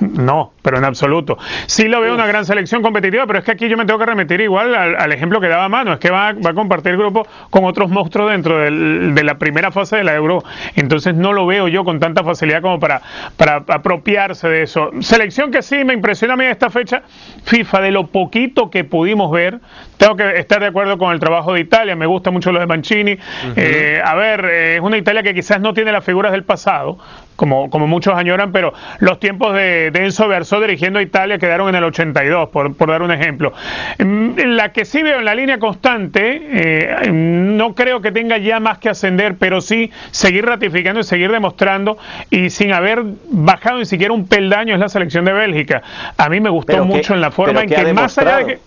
No, 0.00 0.52
pero 0.62 0.78
en 0.78 0.84
absoluto. 0.84 1.38
Sí 1.66 1.88
lo 1.88 2.00
veo 2.00 2.14
una 2.14 2.26
gran 2.26 2.44
selección 2.44 2.82
competitiva, 2.82 3.26
pero 3.26 3.40
es 3.40 3.44
que 3.44 3.52
aquí 3.52 3.68
yo 3.68 3.76
me 3.76 3.84
tengo 3.84 3.98
que 3.98 4.06
remitir 4.06 4.40
igual 4.40 4.74
al, 4.74 5.12
ejemplo 5.12 5.40
que 5.40 5.48
daba 5.48 5.68
Mano, 5.68 5.92
es 5.92 5.98
que 5.98 6.10
va, 6.10 6.32
va, 6.34 6.50
a 6.50 6.54
compartir 6.54 6.96
grupo 6.96 7.26
con 7.50 7.64
otros 7.64 7.90
monstruos 7.90 8.30
dentro 8.30 8.58
del, 8.58 9.14
de 9.14 9.24
la 9.24 9.38
primera 9.38 9.72
fase 9.72 9.96
de 9.96 10.04
la 10.04 10.14
Euro, 10.14 10.44
entonces 10.76 11.14
no 11.14 11.32
lo 11.32 11.46
veo 11.46 11.68
yo 11.68 11.84
con 11.84 11.98
tanta 11.98 12.22
facilidad 12.22 12.62
como 12.62 12.78
para, 12.78 13.02
para 13.36 13.56
apropiarse 13.56 14.48
de 14.48 14.62
eso. 14.62 14.90
Selección 15.00 15.50
que 15.50 15.62
sí 15.62 15.84
me 15.84 15.94
impresiona 15.94 16.34
a 16.34 16.36
mí 16.36 16.44
esta 16.44 16.70
fecha, 16.70 17.02
FIFA, 17.44 17.80
de 17.80 17.90
lo 17.90 18.06
poquito 18.06 18.70
que 18.70 18.84
pudimos 18.84 19.32
ver, 19.32 19.58
tengo 19.96 20.16
que 20.16 20.38
estar 20.38 20.60
de 20.60 20.66
acuerdo 20.66 20.96
con 20.98 21.12
el 21.12 21.18
trabajo 21.18 21.54
de 21.54 21.60
Italia, 21.60 21.96
me 21.96 22.06
gusta 22.06 22.30
mucho 22.30 22.52
lo 22.52 22.60
de 22.60 22.66
Mancini, 22.66 23.18
eh, 23.56 24.00
a 24.04 24.14
ver, 24.14 24.44
eh, 24.44 24.76
es 24.76 24.80
una 24.80 24.96
Italia 24.96 25.22
que 25.22 25.34
quizás 25.34 25.60
no 25.60 25.74
tiene 25.74 25.90
las 25.90 26.04
figuras 26.04 26.30
del 26.32 26.44
pasado, 26.44 26.98
como, 27.38 27.70
como 27.70 27.86
muchos 27.86 28.14
añoran, 28.14 28.50
pero 28.50 28.74
los 28.98 29.20
tiempos 29.20 29.54
de, 29.54 29.92
Enzo 29.94 30.26
Berzó 30.26 30.60
dirigiendo 30.60 30.98
a 30.98 31.02
Italia 31.02 31.38
quedaron 31.38 31.68
en 31.68 31.76
el 31.76 31.84
82, 31.84 32.48
por, 32.48 32.74
por 32.74 32.90
dar 32.90 33.00
un 33.00 33.12
ejemplo. 33.12 33.52
Mm, 34.00 34.30
la 34.56 34.72
que 34.72 34.84
sí 34.84 35.04
veo 35.04 35.20
en 35.20 35.24
la 35.24 35.36
línea 35.36 35.60
constante, 35.60 36.40
eh, 36.52 37.12
no 37.12 37.76
creo 37.76 38.00
que 38.00 38.10
tenga 38.10 38.38
ya 38.38 38.58
más 38.58 38.78
que 38.78 38.88
ascender, 38.88 39.36
pero 39.38 39.60
sí 39.60 39.92
seguir 40.10 40.46
ratificando 40.46 40.98
y 40.98 41.04
seguir 41.04 41.30
demostrando, 41.30 41.96
y 42.28 42.50
sin 42.50 42.72
haber 42.72 43.04
bajado 43.30 43.78
ni 43.78 43.84
siquiera 43.84 44.12
un 44.12 44.26
peldaño, 44.26 44.74
es 44.74 44.80
la 44.80 44.88
selección 44.88 45.24
de 45.24 45.32
Bélgica. 45.32 45.80
A 46.16 46.28
mí 46.28 46.40
me 46.40 46.50
gustó 46.50 46.84
mucho 46.84 47.14
en 47.14 47.20
la 47.20 47.30
forma 47.30 47.62
en 47.62 47.68
que, 47.68 47.92
más 47.92 48.18
allá 48.18 48.38
de 48.38 48.46
que... 48.46 48.58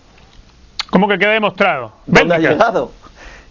¿Cómo 0.88 1.08
que 1.08 1.18
queda 1.18 1.32
demostrado? 1.32 1.92
¿Dónde 2.06 2.34
ha 2.34 2.38
llegado? 2.38 2.90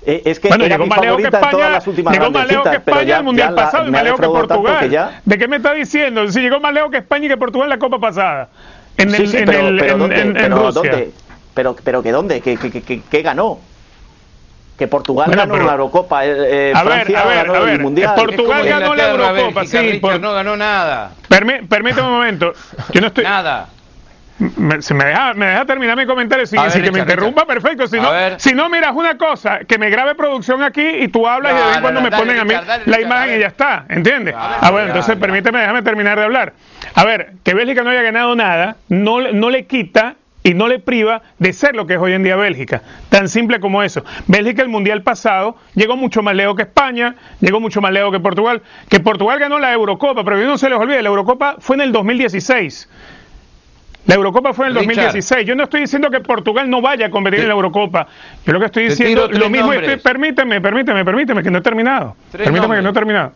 Eh, 0.04 0.24
es 0.26 0.40
que 0.40 0.48
bueno, 0.48 0.66
llegó 0.66 0.88
más 0.88 1.00
lejos 1.00 1.18
que 1.18 1.28
España, 1.28 1.80
llegó 2.12 2.32
más 2.32 2.48
lejos 2.48 2.70
que 2.70 2.76
España 2.78 3.18
el 3.18 3.24
Mundial 3.24 3.54
pasado 3.54 3.88
y 3.88 3.92
más 3.92 4.04
lejos 4.04 4.20
que 4.20 4.26
Portugal. 4.28 5.12
¿De 5.26 5.38
qué 5.38 5.48
me 5.48 5.58
está 5.58 5.74
diciendo? 5.74 6.28
Si 6.32 6.40
llegó 6.42 6.60
más 6.60 6.74
lejos 6.74 6.90
que 6.92 6.98
España 6.98 7.26
y 7.26 7.30
que 7.30 7.38
Portugal 7.38 7.66
en 7.68 7.70
la 7.70 7.78
Copa 7.80 8.00
pasada. 8.00 8.50
En 8.98 9.14
el, 9.14 9.36
en, 9.36 9.46
pero, 9.46 9.68
el, 9.68 9.78
pero 9.80 9.94
en, 9.94 10.00
¿dónde? 10.00 10.22
en, 10.22 10.34
pero, 10.34 10.56
Rusia. 10.58 10.72
¿dónde? 10.92 11.12
Pero, 11.54 11.76
pero 11.84 12.04
que 12.04 12.12
dónde? 12.12 12.42
¿Qué, 12.42 12.58
qué, 12.58 12.72
qué, 12.82 13.02
qué 13.10 13.22
ganó? 13.22 13.60
Que 14.78 14.88
Portugal 14.88 15.28
Bueno, 15.28 15.44
ganó 15.44 15.54
pero- 15.54 15.66
la 15.66 15.72
Eurocopa, 15.74 16.26
eh, 16.26 16.30
eh, 16.70 16.74
A 16.76 16.84
ver, 16.84 16.94
Francia 16.94 17.22
a 17.22 17.26
ver, 17.28 17.38
ganó 17.38 17.54
a 17.54 17.60
ver, 17.60 17.74
el 17.76 17.80
Mundial. 17.82 18.16
Portugal 18.16 18.66
ganó 18.68 18.96
la 18.96 19.10
Eurocopa, 19.12 19.34
Bélgica, 19.62 19.66
sí, 19.66 19.78
Richard, 19.78 20.02
por- 20.02 20.20
no 20.20 20.34
ganó 20.34 20.58
nada. 20.58 21.12
Permí- 21.30 21.68
permíteme 21.68 22.08
un 22.08 22.14
momento. 22.14 22.54
Yo 22.92 23.02
no 23.02 23.08
estoy. 23.08 23.24
Nada. 23.24 23.68
Me, 24.58 24.82
si 24.82 24.94
me 24.94 25.06
deja, 25.06 25.34
me 25.36 25.46
deja 25.46 25.66
terminar 25.66 25.96
mi 25.96 26.06
comentario 26.08 26.46
sin, 26.48 26.58
A 26.60 26.64
ver, 26.64 26.72
sin 26.72 26.82
que 26.84 26.92
me 26.92 27.00
Richard, 27.00 27.10
interrumpa, 27.12 27.46
perfecto. 27.46 27.86
Si 27.88 27.98
no, 28.00 28.10
si 28.40 28.54
no, 28.54 28.70
miras 28.70 28.94
una 28.96 29.18
cosa, 29.18 29.60
que 29.60 29.78
me 29.78 29.90
grabe 29.90 30.16
producción 30.16 30.64
aquí 30.64 30.82
y 30.82 31.08
tú 31.10 31.28
hablas 31.28 31.54
y 31.54 31.56
de 31.58 31.62
vez 31.64 31.76
en 31.76 31.82
cuando 31.82 32.02
me 32.02 32.10
dale, 32.10 32.24
ponen 32.24 32.40
a 32.40 32.46
mí 32.46 32.54
dale, 32.68 32.84
la 32.88 33.02
imagen 33.02 33.36
y 33.36 33.40
ya 33.40 33.48
está, 33.48 33.86
¿entiendes? 33.90 34.34
Ver, 34.34 34.44
ah, 34.62 34.70
bueno, 34.72 34.88
entonces 34.88 35.16
permíteme, 35.18 35.60
déjame 35.60 35.84
terminar 35.84 36.18
de 36.18 36.26
hablar. 36.26 36.54
A 36.96 37.06
ver, 37.06 37.34
que 37.44 37.54
Bélgica 37.54 37.84
no 37.84 37.92
haya 37.92 38.02
ganado 38.02 38.36
nada, 38.36 38.78
no, 38.90 39.20
le- 39.20 39.34
no 39.34 39.50
le 39.52 39.66
quita 39.68 40.16
y 40.44 40.56
no 40.56 40.68
le 40.68 40.80
priva 40.80 41.22
de 41.38 41.54
ser 41.54 41.76
lo 41.76 41.86
que 41.86 41.94
es 41.94 42.00
hoy 42.00 42.14
en 42.14 42.24
día 42.24 42.36
Bélgica. 42.36 42.82
Tan 43.10 43.30
simple 43.30 43.60
como 43.60 43.84
eso. 43.84 44.04
Bélgica 44.26 44.64
el 44.64 44.70
Mundial 44.70 45.04
pasado 45.04 45.56
llegó 45.76 45.96
mucho 45.96 46.24
más 46.24 46.34
lejos 46.34 46.56
que 46.56 46.64
España, 46.64 47.14
llegó 47.42 47.60
mucho 47.60 47.80
más 47.80 47.92
lejos 47.92 48.12
que 48.12 48.20
Portugal. 48.20 48.64
Que 48.90 49.00
Portugal 49.00 49.38
ganó 49.38 49.60
la 49.60 49.72
Eurocopa, 49.72 50.24
pero 50.24 50.38
que 50.38 50.46
no 50.46 50.58
se 50.58 50.68
les 50.68 50.80
olvide, 50.80 51.00
la 51.04 51.10
Eurocopa 51.10 51.58
fue 51.60 51.76
en 51.76 51.82
el 51.84 51.92
2016. 51.92 52.90
La 54.06 54.16
Eurocopa 54.16 54.54
fue 54.54 54.66
en 54.66 54.72
el 54.72 54.80
Richard. 54.80 54.96
2016. 55.06 55.46
Yo 55.48 55.56
no 55.56 55.64
estoy 55.64 55.82
diciendo 55.82 56.10
que 56.10 56.20
Portugal 56.22 56.70
no 56.70 56.82
vaya 56.82 57.06
a 57.06 57.10
competir 57.12 57.42
en 57.42 57.48
la 57.50 57.54
Eurocopa. 57.54 58.08
Yo 58.46 58.54
lo 58.54 58.60
que 58.60 58.66
estoy 58.66 58.90
diciendo, 58.90 59.28
lo 59.28 59.50
mismo, 59.50 59.74
estoy- 59.74 59.98
permíteme, 59.98 60.60
permíteme, 60.60 61.06
permíteme, 61.06 61.44
que 61.44 61.52
no 61.52 61.60
he 61.60 61.62
terminado. 61.62 62.16
Tres 62.32 62.46
permíteme 62.46 62.76
nombres. 62.76 62.80
que 62.80 62.84
no 62.84 62.90
he 62.90 62.94
terminado. 62.94 63.34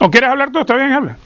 ¿O 0.00 0.10
quieres 0.10 0.30
hablar 0.30 0.50
tú? 0.52 0.60
Está 0.60 0.76
bien, 0.76 0.92
habla. 0.92 1.16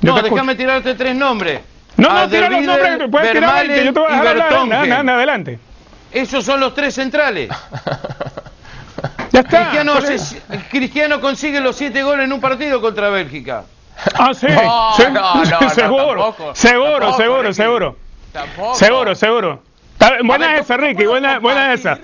Yo 0.00 0.14
No, 0.14 0.22
déjame 0.22 0.54
tirarte 0.54 0.94
tres 0.94 1.16
nombres. 1.16 1.60
No, 1.96 2.12
no, 2.12 2.28
tira 2.28 2.50
los 2.50 2.62
nombres 2.62 2.98
que 2.98 3.08
puedes 3.08 3.32
tirar 3.32 3.54
Vermaelen 3.54 3.76
20, 3.76 3.84
yo 3.86 3.92
te 3.92 4.00
voy 4.00 4.08
a 4.08 4.12
dejar 4.12 4.28
hablar. 4.28 4.68
Nada, 4.68 5.02
nada, 5.02 5.16
adelante. 5.18 5.58
Esos 6.12 6.44
son 6.44 6.60
los 6.60 6.74
tres 6.74 6.94
centrales. 6.94 7.48
Ya 9.32 9.40
está. 9.40 9.72
Cristiano 10.70 11.20
consigue 11.20 11.60
los 11.60 11.74
siete 11.74 12.04
goles 12.04 12.24
en 12.26 12.32
un 12.32 12.40
partido 12.40 12.80
contra 12.80 13.08
Bélgica. 13.10 13.64
Ah, 14.18 14.32
sí. 14.34 14.46
No, 14.52 14.92
sí. 14.96 15.02
no, 15.12 15.34
no, 15.44 15.60
no, 15.60 15.70
seguro, 15.70 16.06
tampoco, 16.24 16.54
seguro, 16.54 16.90
tampoco, 16.92 17.16
seguro, 17.16 17.42
Ricky. 17.42 17.54
seguro. 17.54 17.96
Tampoco. 18.32 18.74
Seguro, 18.74 19.14
seguro. 19.14 19.62
Buena 20.24 20.48
ver, 20.48 20.60
esa, 20.60 20.74
¿cómo 20.76 20.86
Ricky, 20.88 21.06
buena, 21.06 21.38
buena 21.38 21.72
esa. 21.72 21.98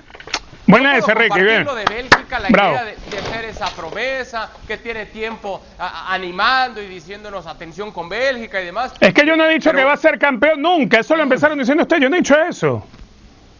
Buena 0.65 0.97
esa, 0.97 1.13
Ricky, 1.13 1.41
bien. 1.41 1.65
lo 1.65 1.75
de 1.75 1.83
Bélgica, 1.85 2.39
la 2.39 2.47
Bravo. 2.49 2.71
idea 2.73 2.83
de, 2.85 2.95
de 2.95 3.21
ser 3.23 3.45
esa 3.45 3.65
promesa, 3.75 4.49
que 4.67 4.77
tiene 4.77 5.05
tiempo 5.07 5.61
a- 5.77 6.13
animando 6.13 6.81
y 6.81 6.87
diciéndonos 6.87 7.45
atención 7.45 7.91
con 7.91 8.07
Bélgica 8.07 8.61
y 8.61 8.65
demás. 8.65 8.93
Es 8.99 9.13
que 9.13 9.25
yo 9.25 9.35
no 9.35 9.43
he 9.45 9.49
dicho 9.53 9.69
Pero- 9.71 9.79
que 9.79 9.85
va 9.85 9.93
a 9.93 9.97
ser 9.97 10.17
campeón 10.17 10.61
nunca, 10.61 10.99
eso 10.99 11.15
lo 11.15 11.23
empezaron 11.23 11.57
diciendo 11.59 11.83
ustedes, 11.83 12.01
yo 12.03 12.09
no 12.09 12.15
he 12.15 12.19
dicho 12.19 12.35
eso. 12.39 12.85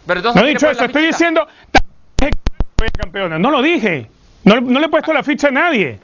Pero 0.07 0.19
entonces, 0.19 0.41
No 0.41 0.47
he 0.47 0.51
¿quién 0.51 0.55
dicho 0.57 0.65
le 0.67 0.71
eso, 0.71 0.85
estoy 0.85 1.01
fichita? 1.03 1.17
diciendo 1.17 1.47
"Voy 2.77 2.87
a 2.87 2.91
campeona. 3.01 3.37
No 3.39 3.51
lo 3.51 3.61
dije. 3.61 4.09
No, 4.43 4.59
no 4.61 4.79
le 4.79 4.85
he 4.85 4.89
puesto 4.89 5.13
la 5.13 5.21
ficha 5.23 5.49
a 5.49 5.51
nadie. 5.51 5.99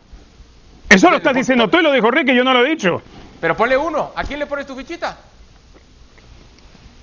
Eso 0.89 1.09
lo 1.09 1.17
estás 1.17 1.33
diciendo 1.35 1.69
tú 1.69 1.79
y 1.79 1.83
lo 1.83 1.91
dijo 1.91 2.09
Ricky, 2.09 2.33
yo 2.35 2.43
no 2.43 2.53
lo 2.53 2.65
he 2.65 2.69
dicho. 2.69 3.01
Pero 3.41 3.55
ponle 3.55 3.77
uno. 3.77 4.11
¿A 4.15 4.23
quién 4.23 4.39
le 4.39 4.45
pones 4.47 4.65
tu 4.65 4.75
fichita? 4.75 5.17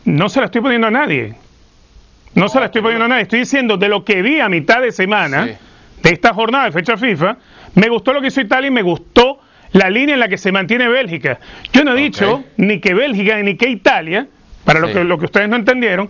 No 0.04 0.28
se 0.28 0.40
la 0.40 0.46
estoy 0.46 0.60
poniendo 0.60 0.86
a 0.86 0.90
nadie. 0.90 1.34
No 2.34 2.48
se 2.48 2.58
la 2.60 2.66
estoy 2.66 2.82
poniendo 2.82 3.04
a 3.04 3.08
nadie. 3.08 3.22
Estoy 3.22 3.40
diciendo 3.40 3.76
de 3.76 3.88
lo 3.88 4.04
que 4.04 4.22
vi 4.22 4.40
a 4.40 4.48
mitad 4.48 4.80
de 4.82 4.90
semana, 4.92 5.46
Sí. 5.46 5.54
de 6.02 6.10
esta 6.10 6.34
jornada 6.34 6.64
de 6.66 6.72
fecha 6.72 6.96
FIFA, 6.96 7.36
me 7.74 7.88
gustó 7.88 8.12
lo 8.12 8.20
que 8.20 8.28
hizo 8.28 8.40
Italia 8.40 8.68
y 8.68 8.70
me 8.72 8.82
gustó 8.82 9.40
la 9.72 9.88
línea 9.90 10.14
en 10.14 10.20
la 10.20 10.28
que 10.28 10.38
se 10.38 10.52
mantiene 10.52 10.88
Bélgica. 10.88 11.38
Yo 11.72 11.84
no 11.84 11.92
he 11.96 12.00
dicho 12.00 12.44
ni 12.56 12.80
que 12.80 12.94
Bélgica 12.94 13.36
ni 13.42 13.56
que 13.56 13.68
Italia, 13.68 14.26
para 14.64 14.80
lo, 14.80 14.88
que, 14.88 15.04
lo 15.04 15.18
que 15.18 15.26
ustedes 15.26 15.48
no 15.48 15.56
entendieron, 15.56 16.08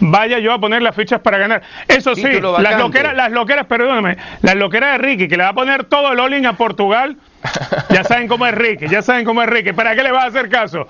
vaya 0.00 0.38
yo 0.38 0.52
a 0.52 0.58
poner 0.58 0.82
las 0.82 0.94
fichas 0.94 1.20
para 1.20 1.38
ganar. 1.38 1.62
Eso 1.88 2.14
sí, 2.14 2.40
las 2.58 2.78
loqueras, 2.78 3.14
las 3.14 3.32
loqueras, 3.32 3.66
perdóname, 3.66 4.16
las 4.42 4.54
loqueras 4.56 4.92
de 4.92 4.98
Ricky, 4.98 5.28
que 5.28 5.36
le 5.36 5.44
va 5.44 5.50
a 5.50 5.54
poner 5.54 5.84
todo 5.84 6.12
el 6.12 6.20
all-in 6.20 6.46
a 6.46 6.54
Portugal, 6.54 7.16
ya 7.90 8.04
saben 8.04 8.28
cómo 8.28 8.46
es 8.46 8.54
Ricky, 8.54 8.88
ya 8.88 9.02
saben 9.02 9.24
cómo 9.24 9.42
es 9.42 9.48
Ricky. 9.48 9.72
¿Para 9.72 9.94
qué 9.94 10.02
le 10.02 10.12
vas 10.12 10.24
a 10.24 10.28
hacer 10.28 10.48
caso? 10.48 10.86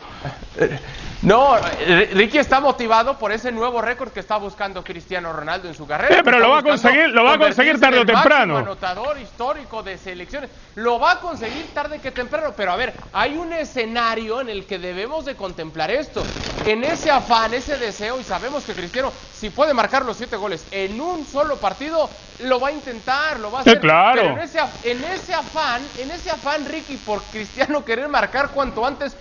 No, 1.24 1.56
eh, 1.80 2.10
Ricky 2.12 2.36
está 2.36 2.60
motivado 2.60 3.18
por 3.18 3.32
ese 3.32 3.50
nuevo 3.50 3.80
récord 3.80 4.10
que 4.10 4.20
está 4.20 4.36
buscando 4.36 4.84
Cristiano 4.84 5.32
Ronaldo 5.32 5.68
en 5.68 5.74
su 5.74 5.86
carrera. 5.86 6.16
Sí, 6.16 6.20
pero 6.22 6.38
lo 6.38 6.50
va 6.50 6.58
a 6.58 6.62
conseguir, 6.62 7.08
lo 7.08 7.24
va 7.24 7.34
a 7.34 7.38
conseguir 7.38 7.80
tarde 7.80 8.00
o 8.00 8.04
temprano. 8.04 8.58
anotador 8.58 9.18
histórico 9.18 9.82
de 9.82 9.96
selecciones. 9.96 10.50
Lo 10.74 10.98
va 11.00 11.12
a 11.12 11.20
conseguir 11.20 11.72
tarde 11.72 11.98
que 11.98 12.10
temprano, 12.10 12.52
pero 12.54 12.72
a 12.72 12.76
ver, 12.76 12.92
hay 13.14 13.36
un 13.38 13.54
escenario 13.54 14.42
en 14.42 14.50
el 14.50 14.66
que 14.66 14.78
debemos 14.78 15.24
de 15.24 15.34
contemplar 15.34 15.90
esto. 15.90 16.22
En 16.66 16.84
ese 16.84 17.10
afán, 17.10 17.54
ese 17.54 17.78
deseo, 17.78 18.20
y 18.20 18.22
sabemos 18.24 18.64
que 18.64 18.74
Cristiano, 18.74 19.10
si 19.34 19.48
puede 19.48 19.72
marcar 19.72 20.04
los 20.04 20.18
siete 20.18 20.36
goles 20.36 20.66
en 20.72 21.00
un 21.00 21.24
solo 21.24 21.56
partido, 21.56 22.10
lo 22.40 22.60
va 22.60 22.68
a 22.68 22.72
intentar, 22.72 23.40
lo 23.40 23.50
va 23.50 23.60
a 23.60 23.62
Sí, 23.64 23.70
hacer. 23.70 23.80
claro. 23.80 24.20
Pero 24.20 24.34
en 24.34 24.40
ese, 24.40 24.58
en 24.82 25.04
ese 25.04 25.32
afán, 25.32 25.80
en 25.98 26.10
ese 26.10 26.30
afán, 26.30 26.66
Ricky, 26.66 26.96
por 26.98 27.22
Cristiano 27.22 27.82
querer 27.82 28.08
marcar 28.08 28.50
cuanto 28.50 28.84
antes, 28.84 29.16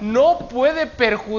no 0.00 0.38
puede 0.48 0.86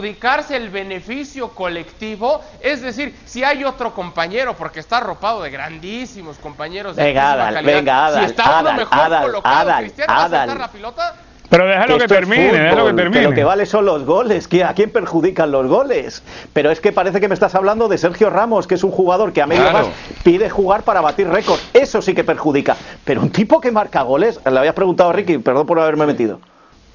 perjudicarse 0.10 0.56
el 0.56 0.70
beneficio 0.70 1.50
colectivo. 1.50 2.42
Es 2.62 2.82
decir, 2.82 3.16
si 3.26 3.44
hay 3.44 3.64
otro 3.64 3.94
compañero, 3.94 4.56
porque 4.56 4.80
está 4.80 4.98
arropado 4.98 5.42
de 5.44 5.52
grandísimos 5.52 6.38
compañeros 6.38 6.96
de 6.96 7.04
Venga, 7.04 7.34
Adal, 7.34 7.54
calidad, 7.56 7.74
venga, 7.74 8.06
Adal, 8.06 8.24
si 8.24 8.32
está 8.32 8.44
uno 8.44 8.58
Adal, 8.60 8.76
mejor 8.78 9.00
Adal, 9.00 9.22
colocado, 9.24 9.56
Adal, 9.56 9.84
Cristiano 9.84 10.14
va 10.14 10.24
a 10.24 10.46
la 10.56 10.72
pelota. 10.72 11.16
Pero 11.50 11.66
déjalo 11.66 11.98
que, 11.98 12.04
es 12.04 12.10
termine, 12.10 12.52
déjalo 12.52 12.86
que 12.86 12.94
termine. 12.94 13.22
Que 13.22 13.28
lo 13.30 13.34
que 13.34 13.44
vale 13.44 13.66
son 13.66 13.84
los 13.84 14.06
goles. 14.06 14.48
que 14.48 14.64
¿A 14.64 14.74
quién 14.76 14.92
perjudican 14.92 15.50
los 15.52 15.66
goles? 15.66 16.22
Pero 16.54 16.70
es 16.70 16.80
que 16.80 16.92
parece 16.92 17.20
que 17.20 17.28
me 17.28 17.34
estás 17.34 17.56
hablando 17.56 17.88
de 17.88 17.98
Sergio 17.98 18.30
Ramos, 18.30 18.68
que 18.68 18.76
es 18.76 18.84
un 18.84 18.92
jugador 18.92 19.34
que 19.34 19.42
a 19.42 19.48
medio 19.48 19.64
Claro. 19.64 19.88
más 19.88 19.96
pide 20.24 20.48
jugar 20.50 20.84
para 20.84 21.02
batir 21.02 21.28
récord. 21.28 21.60
Eso 21.74 22.04
sí 22.04 22.14
que 22.14 22.24
perjudica. 22.24 22.78
Pero 23.04 23.22
un 23.22 23.32
tipo 23.32 23.60
que 23.60 23.72
marca 23.72 24.04
goles, 24.04 24.40
le 24.46 24.60
habías 24.60 24.76
preguntado 24.76 25.10
a 25.10 25.14
Ricky, 25.14 25.40
perdón 25.40 25.66
por 25.66 25.80
haberme 25.80 26.06
metido. 26.06 26.40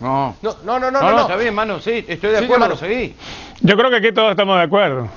No. 0.05 0.37
No, 0.43 0.57
no, 0.65 0.79
no, 0.79 0.91
no. 0.91 1.01
No, 1.01 1.13
no, 1.13 1.21
está 1.23 1.37
bien, 1.37 1.55
mano, 1.55 1.81
sí, 1.81 2.05
estoy 2.07 2.31
de 2.33 2.39
Sí, 2.41 2.45
acuerdo, 2.45 2.67
mano. 2.67 2.77
seguí. 2.77 3.15
Yo 3.63 3.75
creo 3.75 3.89
que 3.89 3.97
aquí 3.97 4.13
todos 4.13 4.33
estamos 4.33 4.57
de 4.59 4.63
acuerdo. 4.65 5.09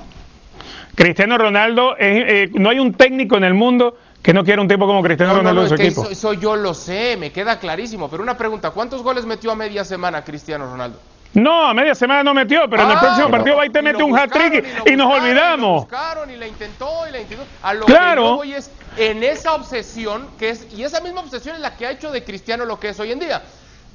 Cristiano 0.95 1.37
Ronaldo, 1.37 1.97
es- 1.97 2.23
eh, 2.27 2.49
no 2.53 2.69
hay 2.69 2.79
un 2.79 2.93
técnico 2.93 3.35
en 3.35 3.43
el 3.43 3.53
mundo 3.53 3.97
que 4.23 4.33
no 4.33 4.43
quiera 4.45 4.61
un 4.61 4.67
tipo 4.69 4.87
como 4.87 5.03
Cristiano 5.03 5.33
No, 5.33 5.37
no, 5.43 5.49
Ronaldo 5.49 5.61
no, 5.61 5.65
en 5.65 5.69
su 5.69 5.75
es 5.75 5.81
que 5.81 5.87
equipo. 5.87 6.01
eso, 6.03 6.11
eso 6.11 6.33
yo 6.33 6.55
lo 6.55 6.73
sé, 6.73 7.17
me 7.17 7.31
queda 7.33 7.59
clarísimo. 7.59 8.09
Pero 8.09 8.23
una 8.23 8.37
pregunta, 8.37 8.71
¿cuántos 8.71 9.03
goles 9.03 9.25
metió 9.25 9.51
a 9.51 9.55
media 9.55 9.83
semana 9.83 10.23
Cristiano 10.23 10.65
Ronaldo? 10.71 10.99
No, 11.33 11.67
a 11.67 11.73
media 11.73 11.93
semana 11.93 12.23
no 12.23 12.33
metió, 12.33 12.67
pero 12.69 12.83
en 12.83 12.89
el 12.91 12.95
Ah, 12.97 12.99
próximo 13.01 13.29
partido 13.29 13.57
va 13.57 13.65
y 13.65 13.69
te 13.69 13.81
mete 13.81 14.01
un 14.01 14.17
hat-trick 14.17 14.53
y 14.53 14.61
nos 14.61 14.65
buscaron, 14.65 14.93
Y 14.93 14.95
lo 14.95 15.09
olvidamos. 15.09 15.81
buscaron 15.81 16.31
y 16.31 16.37
la 16.37 16.47
intentó 16.47 16.89
y 17.07 17.11
la 17.11 17.19
intentó. 17.19 17.43
A 17.61 17.73
lo 17.73 17.85
Claro. 17.85 18.39
que 18.41 18.47
yo 18.49 18.55
es 18.55 18.71
en 18.95 19.21
esa 19.23 19.53
obsesión 19.53 20.27
que 20.39 20.49
es 20.51 20.65
y 20.73 20.83
esa 20.83 21.01
misma 21.01 21.19
obsesión 21.21 21.55
es 21.55 21.61
la 21.61 21.75
que 21.75 21.85
ha 21.85 21.91
hecho 21.91 22.09
de 22.11 22.23
Cristiano 22.23 22.63
lo 22.65 22.79
que 22.79 22.89
es 22.89 22.99
hoy 23.01 23.11
en 23.11 23.19
día. 23.19 23.43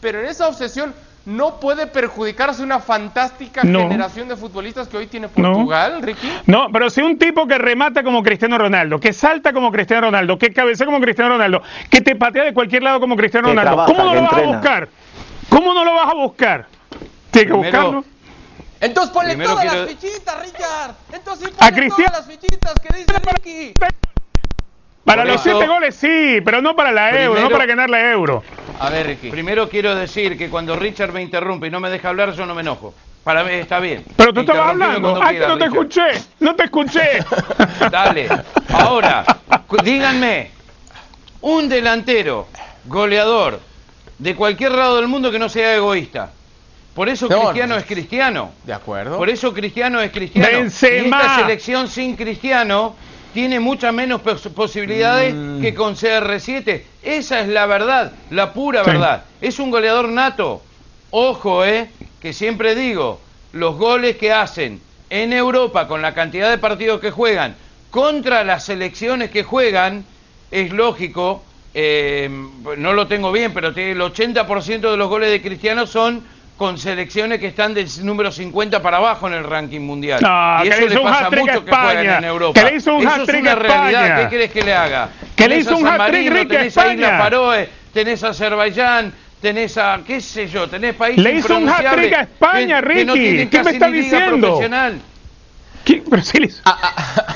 Pero 0.02 0.20
en 0.20 0.26
esa 0.26 0.48
obsesión 0.48 0.92
no 1.24 1.60
puede 1.60 1.86
perjudicarse 1.86 2.64
una 2.64 2.80
fantástica 2.80 3.62
No. 3.62 3.78
generación 3.78 4.26
de 4.26 4.34
futbolistas 4.36 4.88
que 4.88 4.96
hoy 4.96 5.06
tiene 5.06 5.28
No. 5.36 5.52
Portugal, 5.52 6.02
Ricky. 6.02 6.28
No, 6.46 6.66
pero 6.72 6.90
si 6.90 7.00
un 7.00 7.16
tipo 7.16 7.46
que 7.46 7.56
remata 7.58 8.02
como 8.02 8.22
Cristiano 8.24 8.58
Ronaldo, 8.58 8.98
que 8.98 9.12
salta 9.12 9.52
como 9.52 9.70
Cristiano 9.70 10.08
Ronaldo, 10.08 10.36
que 10.36 10.52
cabecea 10.52 10.84
como 10.84 11.00
Cristiano 11.00 11.30
Ronaldo, 11.30 11.62
que 11.88 12.00
te 12.00 12.16
patea 12.16 12.42
de 12.42 12.52
cualquier 12.52 12.82
lado 12.82 12.98
como 12.98 13.16
Cristiano 13.16 13.46
Que 13.46 13.54
Ronaldo, 13.54 13.70
trabaja, 13.84 13.92
¿cómo 13.94 14.04
no 14.04 14.14
lo 14.14 14.22
vas 14.22 14.32
a 14.34 14.40
buscar? 14.42 14.88
¿Cómo 15.48 15.74
no 15.74 15.84
lo 15.84 15.94
vas 15.94 16.08
a 16.08 16.14
buscar? 16.14 16.66
Tiene 17.30 17.46
que 17.46 17.54
Primero- 17.54 17.62
buscarlo. 17.62 18.04
Entonces 18.80 19.12
ponle 19.14 19.28
Primero 19.34 19.50
todas 19.50 19.64
quiero- 19.64 19.80
las 19.86 19.90
fichitas, 19.94 20.42
Richard. 20.42 20.94
Entonces 21.12 21.48
A 21.56 21.66
ponle 21.68 21.72
Cristiano- 21.80 22.10
todas 22.12 22.26
las 22.26 22.36
fichitas 22.36 22.74
que 22.82 22.96
dice 22.98 23.12
Ricky. 23.32 23.74
Para 25.04 25.22
Por 25.22 25.32
los 25.32 25.40
eso- 25.44 25.50
siete 25.58 25.66
goles 25.72 25.94
sí, 25.96 26.40
pero 26.44 26.62
no 26.62 26.76
para 26.76 26.92
la 26.92 27.10
euro, 27.22 27.40
no 27.40 27.50
para 27.50 27.66
ganar 27.66 27.90
la 27.90 28.12
euro. 28.12 28.42
A 28.78 28.88
ver, 28.90 29.06
Ricky. 29.08 29.30
Primero 29.30 29.68
quiero 29.68 29.94
decir 29.96 30.38
que 30.38 30.48
cuando 30.48 30.76
Richard 30.76 31.12
me 31.12 31.22
interrumpe 31.22 31.66
y 31.66 31.70
no 31.70 31.80
me 31.80 31.90
deja 31.90 32.08
hablar, 32.10 32.32
yo 32.34 32.46
no 32.46 32.54
me 32.54 32.60
enojo. 32.62 32.94
Para 33.24 33.44
mí 33.44 33.52
está 33.52 33.78
bien. 33.80 34.04
Pero 34.16 34.32
tú 34.32 34.40
estabas 34.40 34.70
hablando. 34.70 35.10
cuando 35.12 35.22
Ah, 35.22 35.32
no 35.48 35.58
te 35.58 35.66
Richard. 35.66 35.72
escuché. 35.72 36.24
No 36.40 36.54
te 36.56 36.64
escuché. 36.64 37.24
Dale. 37.90 38.28
Ahora, 38.72 39.24
díganme, 39.84 40.50
un 41.40 41.68
delantero, 41.68 42.48
goleador, 42.84 43.60
de 44.18 44.34
cualquier 44.36 44.72
lado 44.72 44.96
del 44.96 45.08
mundo 45.08 45.30
que 45.30 45.38
no 45.38 45.48
sea 45.48 45.74
egoísta. 45.76 46.30
Por 46.94 47.08
eso 47.08 47.26
No, 47.28 47.40
Cristiano 47.44 47.74
no. 47.74 47.80
es 47.80 47.86
Cristiano. 47.86 48.50
De 48.64 48.72
acuerdo. 48.72 49.16
Por 49.16 49.30
eso 49.30 49.52
Cristiano 49.54 50.00
es 50.00 50.10
Cristiano. 50.12 50.58
Benzema. 50.58 51.16
Y 51.16 51.20
esta 51.20 51.36
selección 51.36 51.88
sin 51.88 52.16
Cristiano 52.16 52.94
tiene 53.32 53.60
muchas 53.60 53.92
menos 53.94 54.20
pos- 54.20 54.48
posibilidades 54.54 55.34
Mm. 55.34 55.60
que 55.60 55.74
con 55.74 55.94
CR7. 55.96 56.84
Esa 57.02 57.40
es 57.40 57.48
la 57.48 57.66
verdad, 57.66 58.12
la 58.30 58.52
pura 58.52 58.84
Sí. 58.84 58.90
verdad. 58.90 59.24
Es 59.40 59.58
un 59.58 59.70
goleador 59.70 60.08
nato. 60.08 60.62
Ojo, 61.10 61.64
eh, 61.64 61.88
que 62.20 62.32
siempre 62.32 62.74
digo, 62.74 63.20
los 63.52 63.76
goles 63.76 64.16
que 64.16 64.32
hacen 64.32 64.80
en 65.10 65.32
Europa 65.32 65.86
con 65.88 66.00
la 66.02 66.14
cantidad 66.14 66.48
de 66.50 66.58
partidos 66.58 67.00
que 67.00 67.10
juegan 67.10 67.54
contra 67.90 68.44
las 68.44 68.64
selecciones 68.64 69.30
que 69.30 69.42
juegan, 69.42 70.04
es 70.50 70.72
lógico, 70.72 71.42
eh, 71.74 72.30
no 72.78 72.92
lo 72.94 73.06
tengo 73.06 73.32
bien, 73.32 73.52
pero 73.52 73.68
el 73.68 74.00
80% 74.00 74.90
de 74.90 74.96
los 74.96 75.08
goles 75.08 75.30
de 75.30 75.42
Cristiano 75.42 75.86
son 75.86 76.22
con 76.56 76.78
selecciones 76.78 77.40
que 77.40 77.48
están 77.48 77.74
del 77.74 77.88
número 78.04 78.30
50 78.30 78.80
para 78.82 78.98
abajo 78.98 79.26
en 79.26 79.34
el 79.34 79.44
ranking 79.44 79.80
mundial. 79.80 80.20
No, 80.22 80.64
y 80.64 80.68
que 80.68 80.74
eso 80.74 80.80
le 80.80 80.86
le 80.88 80.92
hizo 80.94 81.02
un 81.02 81.08
pasa 81.08 81.24
a 81.24 81.26
hat-trick 81.26 81.40
a 81.40 81.52
muchos 81.52 81.64
que 81.64 81.70
juegan 81.70 81.90
España, 81.98 82.18
en 82.18 82.24
Europa. 82.24 82.60
que 82.60 82.70
le 82.70 82.76
hizo 82.76 82.94
un 82.96 83.02
eso 83.02 83.22
es 83.22 83.28
una 83.40 83.52
a 83.52 83.54
realidad. 83.56 84.02
España. 84.06 84.16
¿Qué 84.22 84.28
querés 84.36 84.50
que 84.52 84.62
le 84.62 84.74
haga? 84.74 85.08
Que 85.34 85.48
le 85.48 85.58
hizo 85.58 85.76
un 85.76 85.86
hat-trick, 85.86 86.32
Ricky, 86.32 86.38
a 86.54 86.58
tenés 86.58 86.76
a 86.78 86.82
España. 86.92 87.18
Faroe, 87.18 87.68
tenés 87.92 88.22
a 88.24 88.28
Azerbaiyán, 88.28 89.12
tenés 89.40 89.76
a, 89.78 90.00
qué 90.06 90.20
sé 90.20 90.46
yo, 90.48 90.68
tenés 90.68 90.94
países 90.94 91.24
Le 91.24 91.32
hizo 91.32 91.56
un 91.56 91.68
hat-trick 91.68 92.12
a 92.12 92.20
España, 92.22 92.80
que- 92.80 92.94
que 92.94 93.04
no 93.04 93.14
Ricky. 93.14 93.46
¿Qué 93.48 93.62
me 93.64 93.70
está 93.72 93.90
diciendo? 93.90 94.38
profesional. 94.48 95.00
¿Qué? 95.84 96.04
Pero 96.08 96.22
sí 96.22 96.38
le 96.38 96.46
hizo, 96.46 96.62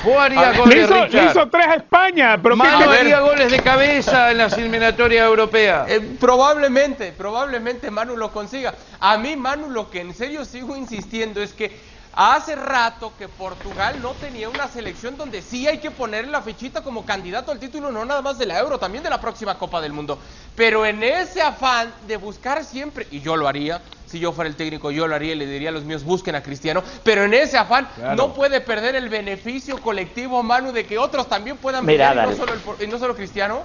Vos 0.03 0.17
harías 0.17 0.43
A 0.43 0.49
ver, 0.51 0.57
goles, 0.59 0.75
le 0.75 0.83
hizo, 0.83 1.07
le 1.07 1.25
hizo 1.25 1.49
tres 1.49 1.67
a 1.67 1.75
España. 1.75 2.39
Pero 2.41 2.55
¿qué- 2.55 2.63
Mano 2.63 2.91
qué- 2.91 2.97
haría 2.97 3.19
goles 3.19 3.51
de 3.51 3.59
cabeza 3.61 4.31
en 4.31 4.37
las 4.37 4.53
eliminatorias 4.57 5.25
europeas. 5.25 5.89
Eh, 5.89 6.15
probablemente, 6.19 7.11
probablemente 7.11 7.91
Manu 7.91 8.15
lo 8.15 8.31
consiga. 8.31 8.73
A 8.99 9.17
mí, 9.17 9.35
Manu, 9.35 9.69
lo 9.69 9.89
que 9.89 10.01
en 10.01 10.13
serio 10.13 10.45
sigo 10.45 10.75
insistiendo 10.77 11.41
es 11.41 11.53
que 11.53 11.97
hace 12.13 12.55
rato 12.55 13.15
que 13.17 13.27
Portugal 13.27 14.01
no 14.01 14.15
tenía 14.15 14.49
una 14.49 14.67
selección 14.67 15.17
donde 15.17 15.41
sí 15.41 15.67
hay 15.67 15.79
que 15.79 15.91
ponerle 15.91 16.31
la 16.31 16.41
fichita 16.41 16.81
como 16.81 17.05
candidato 17.05 17.51
al 17.51 17.59
título, 17.59 17.91
no 17.91 18.05
nada 18.05 18.21
más 18.21 18.37
de 18.39 18.45
la 18.47 18.57
Euro, 18.59 18.79
también 18.79 19.03
de 19.03 19.09
la 19.09 19.21
próxima 19.21 19.57
Copa 19.57 19.81
del 19.81 19.93
Mundo. 19.93 20.19
Pero 20.55 20.85
en 20.85 21.03
ese 21.03 21.41
afán 21.41 21.93
de 22.07 22.17
buscar 22.17 22.63
siempre, 22.63 23.07
y 23.11 23.19
yo 23.21 23.35
lo 23.35 23.47
haría, 23.47 23.81
si 24.07 24.19
yo 24.19 24.31
fuera 24.31 24.49
el 24.49 24.55
técnico, 24.55 24.89
yo 24.89 25.07
lo 25.07 25.15
haría 25.15 25.33
y 25.33 25.35
le 25.35 25.45
diría 25.45 25.69
a 25.69 25.71
los 25.73 25.83
míos, 25.83 26.03
busquen 26.03 26.33
a 26.35 26.41
Cristiano, 26.41 26.81
pero 27.03 27.23
en 27.25 27.33
ese 27.33 27.57
afán 27.57 27.87
Claro. 27.95 28.15
no 28.15 28.33
puede 28.33 28.61
perder 28.61 28.95
el 28.95 29.09
beneficio 29.09 29.77
colectivo, 29.81 30.41
Manu, 30.43 30.71
de 30.71 30.85
que 30.85 30.97
otros 30.97 31.27
también 31.27 31.57
puedan 31.57 31.85
Mira, 31.85 32.09
brillar 32.11 32.27
y 32.27 32.31
no 32.31 32.37
solo, 32.37 32.53
el 32.79 32.87
y 32.87 32.91
no 32.91 32.97
solo 32.99 33.15
Cristiano. 33.15 33.61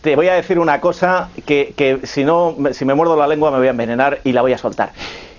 Te 0.00 0.16
voy 0.16 0.28
a 0.28 0.34
decir 0.34 0.58
una 0.58 0.80
cosa 0.80 1.28
que, 1.44 1.74
que 1.76 2.00
si 2.06 2.24
no, 2.24 2.54
me- 2.56 2.72
si 2.72 2.84
me 2.84 2.94
muerdo 2.94 3.16
la 3.16 3.26
lengua 3.26 3.50
me 3.50 3.58
voy 3.58 3.66
a 3.66 3.70
envenenar 3.70 4.20
y 4.24 4.32
la 4.32 4.40
voy 4.42 4.52
a 4.52 4.58
soltar. 4.58 4.92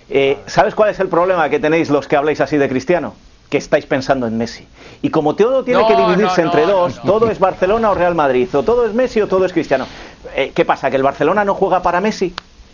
Eh, 0.09 0.37
¿Sabes 0.47 0.75
cuál 0.75 0.89
es 0.89 0.99
el 0.99 1.07
problema 1.07 1.49
que 1.49 1.59
tenéis 1.59 1.89
los 1.89 2.07
que 2.07 2.17
habláis 2.17 2.41
así 2.41 2.57
de 2.57 2.67
Cristiano? 2.67 3.15
Que 3.49 3.57
estáis 3.57 3.85
pensando 3.85 4.27
en 4.27 4.37
Messi. 4.37 4.67
Y 5.01 5.09
como 5.09 5.35
todo 5.35 5.63
tiene 5.63 5.81
No, 5.81 5.87
que 5.87 5.95
dividirse 5.95 6.41
no, 6.41 6.47
entre 6.49 6.65
dos, 6.65 6.97
no, 6.97 7.03
no. 7.03 7.11
todo 7.11 7.31
es 7.31 7.39
Barcelona 7.39 7.91
o 7.91 7.95
Real 7.95 8.15
Madrid, 8.15 8.47
o 8.53 8.63
todo 8.63 8.85
es 8.85 8.93
Messi 8.93 9.19
o 9.21 9.27
todo 9.27 9.45
es 9.45 9.51
Cristiano. 9.53 9.87
Eh, 10.35 10.51
¿Qué 10.53 10.63
pasa? 10.65 10.89
¿Que 10.89 10.97
el 10.97 11.03
Barcelona 11.03 11.43
no 11.43 11.55
juega 11.55 11.81
para 11.81 11.99
Messi? 12.01 12.33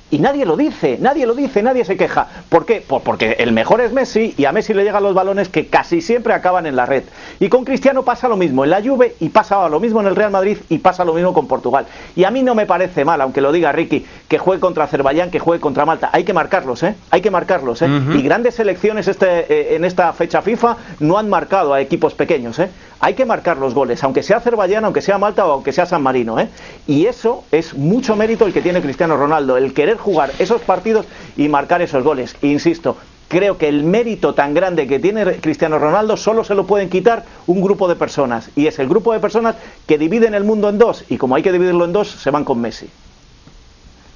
Y 0.10 0.20
nadie 0.20 0.46
lo 0.46 0.56
dice, 0.56 0.98
nadie 1.02 1.26
lo 1.26 1.36
dice, 1.36 1.62
nadie 1.62 1.84
se 1.84 1.98
queja. 1.98 2.28
¿Por 2.48 2.66
qué? 2.66 2.80
Por- 2.86 3.02
porque 3.02 3.36
el 3.40 3.52
mejor 3.52 3.82
es 3.82 3.92
Messi 3.92 4.34
y 4.38 4.46
a 4.46 4.52
Messi 4.54 4.74
le 4.74 4.84
llegan 4.86 5.04
los 5.04 5.14
balones 5.14 5.50
que 5.50 5.68
casi 5.68 6.00
siempre 6.02 6.34
acaban 6.34 6.66
en 6.66 6.76
la 6.78 6.86
red. 6.86 7.04
Y 7.42 7.50
con 7.50 7.66
Cristiano 7.66 8.04
pasa 8.04 8.28
lo 8.30 8.38
mismo 8.38 8.64
en 8.64 8.70
la 8.70 8.82
Juve 8.82 9.16
y 9.20 9.30
pasa 9.30 9.68
lo 9.68 9.80
mismo 9.82 10.00
en 10.00 10.08
el 10.08 10.16
Real 10.16 10.32
Madrid 10.32 10.58
y 10.70 10.78
pasa 10.78 11.04
lo 11.04 11.14
mismo 11.14 11.34
con 11.34 11.48
Portugal. 11.48 11.86
Y 12.16 12.24
a 12.24 12.32
mí 12.32 12.42
no 12.42 12.56
me 12.56 12.66
parece 12.66 13.04
mal, 13.04 13.20
aunque 13.20 13.42
lo 13.42 13.52
diga 13.52 13.72
Ricky, 13.74 14.06
que 14.30 14.38
juegue 14.38 14.62
contra 14.62 14.86
Azerbaiyán, 14.86 15.30
que 15.30 15.40
juegue 15.40 15.60
contra 15.60 15.86
Malta. 15.86 16.10
Hay 16.14 16.24
que 16.24 16.34
marcarlos, 16.34 16.84
¿eh? 16.84 16.96
Hay 17.12 17.22
que 17.22 17.30
marcarlos, 17.32 17.82
¿eh? 17.82 17.88
Y 18.16 18.22
grandes 18.22 18.56
selecciones 18.56 19.08
este, 19.10 19.28
eh, 19.54 19.76
en 19.76 19.84
esta 19.84 20.14
fecha 20.14 20.42
FIFA 20.42 20.78
no 21.02 21.18
han 21.18 21.30
marcado 21.30 21.74
a 21.74 21.82
equipos 21.82 22.14
pequeños, 22.14 22.58
¿eh? 22.60 22.70
Hay 23.00 23.14
que 23.14 23.26
marcar 23.26 23.58
los 23.58 23.76
goles, 23.76 24.04
aunque 24.04 24.24
sea 24.24 24.38
Azerbaiyán, 24.38 24.84
aunque 24.86 25.02
sea 25.02 25.20
Malta 25.20 25.46
o 25.46 25.52
aunque 25.52 25.72
sea 25.72 25.86
San 25.86 26.02
Marino, 26.02 26.40
¿eh? 26.40 26.48
Y 26.88 27.06
eso 27.06 27.44
es 27.52 27.76
mucho 27.76 28.16
mérito 28.16 28.46
el 28.46 28.54
que 28.54 28.62
tiene 28.62 28.82
Cristiano 28.82 29.18
Ronaldo, 29.18 29.56
el 29.58 29.74
querer 29.74 29.97
jugar 30.00 30.32
esos 30.40 30.62
partidos 30.62 31.06
y 31.36 31.48
marcar 31.50 31.82
esos 31.82 32.04
goles. 32.04 32.36
Insisto, 32.42 32.98
creo 33.28 33.58
que 33.58 33.68
el 33.68 33.84
mérito 33.84 34.34
tan 34.34 34.54
grande 34.54 34.88
que 34.88 35.00
tiene 35.00 35.26
Cristiano 35.38 35.80
Ronaldo 35.80 36.18
solo 36.18 36.44
se 36.44 36.56
lo 36.56 36.66
pueden 36.66 36.90
quitar 36.90 37.26
un 37.46 37.62
grupo 37.62 37.88
de 37.88 37.96
personas. 37.96 38.50
Y 38.56 38.68
es 38.68 38.80
el 38.80 38.88
grupo 38.88 39.14
de 39.14 39.20
personas 39.20 39.56
que 39.86 39.98
dividen 39.98 40.34
el 40.34 40.44
mundo 40.44 40.70
en 40.70 40.78
dos. 40.78 41.04
Y 41.10 41.18
como 41.18 41.36
hay 41.36 41.44
que 41.44 41.52
dividirlo 41.52 41.86
en 41.86 41.94
dos, 41.94 42.10
se 42.10 42.32
van 42.32 42.44
con 42.44 42.62
Messi. 42.62 42.90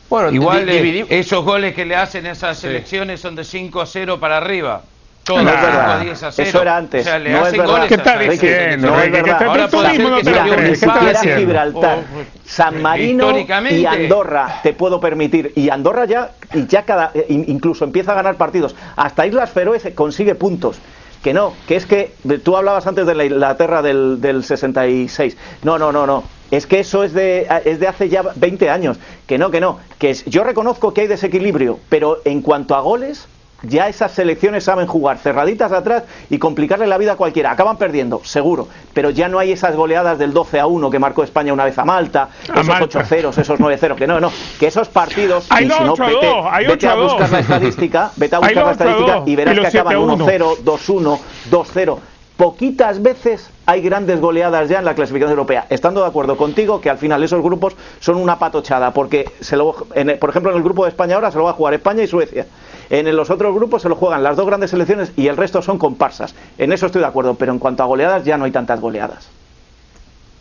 Bueno, 0.10 0.30
Igual 0.32 0.67
eh, 0.67 1.06
esos 1.10 1.46
goles 1.46 1.74
que 1.74 1.86
le 1.86 1.96
hacen 1.96 2.26
esas 2.26 2.58
selecciones 2.58 3.22
son 3.22 3.36
de 3.36 3.46
5 3.46 3.80
a 3.80 3.86
0 3.86 4.20
para 4.20 4.38
arriba. 4.38 4.84
Todos 5.23 5.43
No 5.43 5.49
es 5.51 5.55
5 5.55 5.67
verdad. 5.67 5.91
a 5.91 6.03
10 6.03 6.23
a 6.23 6.31
0. 6.31 6.49
Eso 6.49 6.62
era 6.63 6.77
antes. 6.77 7.01
O 7.01 7.03
sea, 7.10 7.19
le 7.19 7.29
No 7.31 7.45
es 7.45 7.51
verdad. 7.51 7.65
goles 7.67 7.88
¿Qué 7.88 7.93
a 7.93 7.97
está 7.97 8.19
diciendo, 8.19 8.88
no 8.88 8.99
es 9.01 9.12
verdad. 9.12 9.43
Ahora. 9.43 11.38
Gibraltar, 11.38 11.99
Oh, 11.99 12.23
San 12.45 12.81
Marino 12.81 13.31
y 13.69 13.86
Andorra 13.86 14.60
te 14.63 14.73
puedo 14.73 14.99
permitir. 14.99 15.53
Y 15.55 15.69
Andorra 15.69 16.05
ya, 16.05 16.31
y 16.53 16.65
ya 16.67 16.84
cada, 16.84 17.12
eh, 17.13 17.25
in- 17.29 17.45
incluso 17.47 17.86
empieza 17.86 18.12
a 18.12 18.15
ganar 18.15 18.36
partidos. 18.36 18.75
Hasta 18.95 19.25
Islas 19.27 19.51
Feroe 19.51 19.79
se 19.79 19.93
consigue 19.93 20.36
puntos. 20.36 20.79
Que 21.23 21.36
no, 21.36 21.53
que 21.67 21.75
es 21.75 21.86
que 21.86 22.15
tú 22.43 22.57
hablabas 22.57 22.88
antes 22.88 23.05
de 23.05 23.13
la 23.13 23.23
Inglaterra 23.25 23.84
del, 23.84 24.19
del 24.21 24.43
66. 24.43 25.38
No, 25.62 25.77
no, 25.77 25.91
no, 25.91 26.07
no. 26.07 26.23
Es 26.49 26.65
que 26.65 26.79
eso 26.79 27.03
es 27.03 27.13
de, 27.13 27.47
es 27.63 27.79
de 27.79 27.88
hace 27.88 28.10
ya 28.10 28.23
20 28.36 28.71
años. 28.71 28.97
Que 29.27 29.38
no, 29.38 29.51
que 29.51 29.62
no. 29.62 29.77
Que 29.99 30.10
es- 30.10 30.25
yo 30.25 30.43
reconozco 30.43 30.93
que 30.95 31.01
hay 31.01 31.07
desequilibrio, 31.07 31.79
pero 31.89 32.17
en 32.25 32.41
cuanto 32.41 32.75
a 32.75 32.81
goles, 32.81 33.27
ya 33.63 33.88
esas 33.88 34.12
selecciones 34.12 34.63
saben 34.63 34.88
jugar 34.88 35.17
cerraditas 35.17 35.71
atrás 35.71 36.04
y 36.30 36.38
complicarle 36.39 36.88
la 36.88 36.97
vida 36.97 37.13
a 37.13 37.15
cualquiera. 37.15 37.52
Acaban 37.52 37.78
perdiendo, 37.78 38.21
seguro, 38.24 38.67
pero 38.93 39.10
ya 39.10 39.28
no 39.28 39.39
hay 39.39 39.52
esas 39.52 39.76
goleadas 39.76 40.17
del 40.17 40.34
12 40.34 40.60
a 40.60 40.67
1 40.67 40.89
que 40.89 41.00
marcó 41.00 41.24
España 41.24 41.54
una 41.54 41.65
vez 41.65 41.78
a 41.78 41.86
Malta, 41.86 42.30
A 42.50 42.54
esos 42.56 42.67
Malta. 42.67 42.86
8 42.86 43.02
0 43.08 43.32
esos 43.38 43.60
9 43.60 43.78
0 43.80 43.95
que 43.95 44.08
no, 44.08 44.19
no, 44.19 44.32
que 44.60 44.67
esos 44.67 44.88
partidos, 44.89 45.45
Hay 45.50 45.65
y 45.65 45.69
si 45.69 45.84
no, 45.84 45.93
8 45.93 46.04
a 46.04 46.08
vete, 46.08 46.26
2, 46.28 46.45
hay 46.52 46.65
vete 46.67 46.88
8 46.88 46.89
a 46.89 46.91
a 46.91 46.95
2. 46.95 47.12
buscar 47.13 47.32
la 47.32 47.39
estadística, 47.39 48.12
vete 48.15 48.36
a 48.36 48.39
buscar 48.39 48.56
la 48.56 48.62
los 48.62 48.69
8 48.69 48.69
a 48.69 48.71
estadística 48.88 49.15
2 49.19 49.28
y 49.28 49.36
verás 49.36 49.56
y 49.58 49.60
que 49.62 49.67
acaban 49.67 49.93
7 49.93 49.95
a 49.95 50.00
1 50.15 50.26
0, 50.28 50.56
2 50.63 50.89
1, 50.89 51.19
2 51.50 51.69
0. 51.74 52.00
Poquitas 52.38 53.04
veces 53.04 53.52
hay 53.67 53.82
grandes 53.82 54.19
goleadas 54.19 54.67
ya 54.67 54.80
en 54.80 54.86
la 54.86 54.95
clasificación 54.95 55.30
europea. 55.32 55.67
Estando 55.69 56.02
de 56.02 56.08
acuerdo 56.08 56.38
contigo 56.38 56.82
que 56.82 56.89
al 56.89 56.97
final 56.97 57.21
esos 57.24 57.39
grupos 57.43 57.76
son 58.00 58.15
una 58.17 58.39
patochada, 58.39 58.91
porque 58.91 59.30
se 59.41 59.56
lo, 59.56 59.76
en 59.93 60.10
el- 60.10 60.17
por 60.17 60.32
ejemplo 60.32 60.50
en 60.52 60.58
el 60.58 60.63
grupo 60.63 60.84
de 60.86 60.89
España 60.89 61.13
ahora 61.15 61.30
se 61.30 61.38
lo 61.38 61.43
va 61.43 61.52
a 61.52 61.54
jugar 61.54 61.76
España 61.76 62.02
y 62.02 62.08
Suecia. 62.08 62.47
En 62.91 63.15
los 63.15 63.30
otros 63.30 63.56
grupos 63.56 63.82
se 63.82 63.88
lo 63.88 63.95
juegan 63.95 64.21
las 64.21 64.36
dos 64.36 64.45
grandes 64.45 64.71
selecciones 64.71 65.13
y 65.15 65.27
el 65.27 65.38
resto 65.38 65.62
son 65.62 65.77
comparsas. 65.77 66.36
En 66.58 66.73
eso 66.73 66.88
estoy 66.88 66.99
de 66.99 67.08
acuerdo, 67.08 67.36
pero 67.36 67.54
en 67.54 67.58
cuanto 67.58 67.84
a 67.84 67.86
goleadas 67.86 68.25
ya 68.25 68.38
no 68.38 68.43
hay 68.43 68.51
tantas 68.51 68.82
goleadas. 68.82 69.30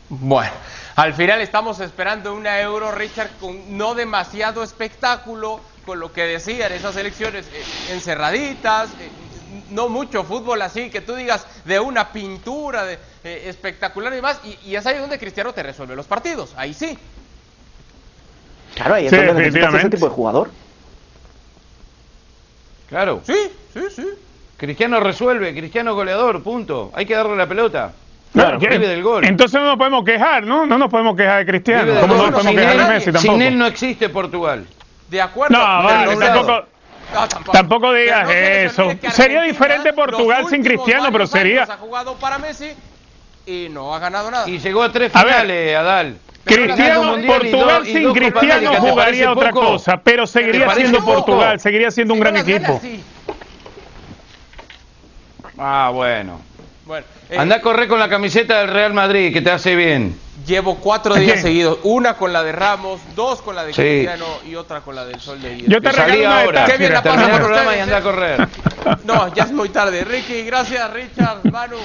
Bueno, 0.08 0.50
al 0.96 1.14
final 1.14 1.40
estamos 1.40 1.78
esperando 1.78 2.34
una 2.34 2.60
Euro, 2.60 2.90
Richard, 2.90 3.30
con 3.40 3.78
no 3.78 3.94
demasiado 3.94 4.64
espectáculo, 4.64 5.60
con 5.86 6.00
lo 6.00 6.12
que 6.12 6.22
decían 6.22 6.72
esas 6.72 6.96
elecciones 6.96 7.46
eh, 7.46 7.62
encerraditas, 7.92 8.90
eh, 8.98 9.08
no 9.70 9.88
mucho 9.88 10.24
fútbol 10.24 10.60
así, 10.62 10.90
que 10.90 11.00
tú 11.02 11.14
digas 11.14 11.46
de 11.64 11.78
una 11.78 12.10
pintura 12.10 12.84
de, 12.84 12.98
eh, 13.22 13.44
espectacular 13.46 14.12
y 14.12 14.16
demás, 14.16 14.40
y, 14.42 14.58
y 14.68 14.74
es 14.74 14.84
ahí 14.86 14.98
donde 14.98 15.20
Cristiano 15.20 15.52
te 15.52 15.62
resuelve 15.62 15.94
los 15.94 16.06
partidos, 16.06 16.52
ahí 16.56 16.74
sí. 16.74 16.98
Claro, 18.74 18.94
ahí 18.96 19.06
es 19.06 19.10
Sí, 19.10 19.16
donde 19.18 19.34
necesitas 19.34 19.74
ese 19.74 19.90
tipo 19.90 20.06
de 20.08 20.12
jugador. 20.12 20.50
Claro. 22.90 23.20
Sí, 23.24 23.34
sí, 23.72 23.80
sí. 23.96 24.06
Cristiano 24.58 25.00
resuelve, 25.00 25.54
Cristiano 25.54 25.94
goleador, 25.94 26.42
punto. 26.42 26.90
Hay 26.94 27.06
que 27.06 27.14
darle 27.14 27.36
la 27.36 27.46
pelota. 27.46 27.92
Claro, 28.32 28.58
vive 28.58 28.78
que- 28.78 28.86
del 28.86 29.02
gol. 29.02 29.24
Entonces 29.24 29.58
no 29.60 29.66
nos 29.68 29.76
podemos 29.78 30.04
quejar, 30.04 30.44
¿no? 30.44 30.66
No 30.66 30.76
nos 30.78 30.90
podemos 30.90 31.16
quejar 31.16 31.38
de 31.38 31.46
Cristiano. 31.50 32.00
Como 32.00 32.14
no 32.14 32.22
nos 32.22 32.30
podemos 32.32 32.42
sin, 32.46 32.56
quejar 32.56 32.76
de 32.76 32.82
él, 32.82 32.88
Messi 32.88 33.12
tampoco. 33.12 33.32
sin 33.32 33.42
él 33.42 33.58
no 33.58 33.66
existe 33.66 34.08
Portugal. 34.10 34.66
De 35.08 35.20
acuerdo. 35.20 35.56
No, 35.58 35.64
vale, 35.82 36.16
tampoco, 36.16 36.64
no, 37.14 37.28
tampoco. 37.28 37.52
tampoco 37.52 37.92
digas 37.92 38.24
no 38.26 38.30
eso. 38.32 38.88
Sería 39.12 39.42
diferente 39.42 39.92
Portugal 39.92 40.46
sin 40.48 40.62
Cristiano, 40.62 41.08
pero 41.10 41.26
sería... 41.26 41.62
Ha 41.64 41.76
jugado 41.78 42.14
para 42.16 42.38
Messi 42.38 42.70
y 43.46 43.68
no 43.70 43.92
ha 43.94 43.98
ganado 43.98 44.30
nada. 44.30 44.48
Y 44.48 44.58
llegó 44.58 44.82
a 44.84 44.92
tres 44.92 45.10
A 45.16 45.24
ver. 45.24 45.32
finales, 45.34 45.76
Adal. 45.76 46.16
Cristiano, 46.44 47.16
Portugal 47.26 47.84
sin 47.86 48.12
Cristiano 48.12 48.54
América, 48.54 48.70
¿te 48.70 48.78
jugaría 48.90 49.32
otra 49.32 49.50
poco? 49.50 49.66
cosa, 49.72 50.00
pero 50.02 50.26
seguiría 50.26 50.74
siendo 50.74 50.98
poco? 51.00 51.14
Portugal, 51.26 51.60
seguiría 51.60 51.90
siendo 51.90 52.14
un 52.14 52.20
gran 52.20 52.36
equipo. 52.36 52.80
Ah, 55.58 55.90
bueno. 55.92 56.40
Bueno, 56.86 57.06
eh, 57.28 57.36
Anda 57.38 57.56
a 57.56 57.60
correr 57.60 57.86
con 57.88 57.98
la 58.00 58.08
camiseta 58.08 58.58
del 58.60 58.68
Real 58.68 58.92
Madrid, 58.94 59.32
que 59.32 59.40
te 59.42 59.50
hace 59.50 59.76
bien. 59.76 60.18
llevo 60.46 60.76
cuatro 60.76 61.14
días 61.14 61.40
seguidos, 61.42 61.78
una 61.84 62.14
con 62.14 62.32
la 62.32 62.42
de 62.42 62.50
Ramos, 62.52 63.00
dos 63.14 63.42
con 63.42 63.54
la 63.54 63.64
de 63.64 63.72
Sí. 63.74 63.82
Cristiano 63.82 64.26
y 64.48 64.56
otra 64.56 64.80
con 64.80 64.96
la 64.96 65.04
del 65.04 65.20
Sol 65.20 65.40
de 65.40 65.58
Yo 65.68 65.80
te 65.80 65.92
Salí 65.92 66.24
ahora. 66.24 66.64
Qué 66.64 66.78
bien 66.78 66.92
la 66.94 66.98
el 67.00 67.38
programa 67.40 67.76
y 67.76 67.80
anda 67.80 67.98
a 67.98 68.00
ustedes, 68.00 68.02
correr. 68.02 68.48
No, 69.04 69.32
ya 69.34 69.44
es 69.44 69.52
muy 69.52 69.68
tarde. 69.68 70.02
Ricky, 70.04 70.42
gracias, 70.42 70.90
Richard, 70.92 71.38
Manu. 71.52 71.76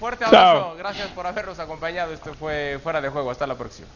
Fuerte 0.00 0.24
Chao. 0.24 0.34
abrazo. 0.34 0.76
Gracias 0.78 1.08
por 1.08 1.26
habernos 1.26 1.58
acompañado. 1.58 2.12
Esto 2.14 2.34
fue 2.34 2.80
Fuera 2.82 3.00
de 3.02 3.10
Juego. 3.10 3.30
Hasta 3.30 3.46
la 3.46 3.54
próxima. 3.54 3.86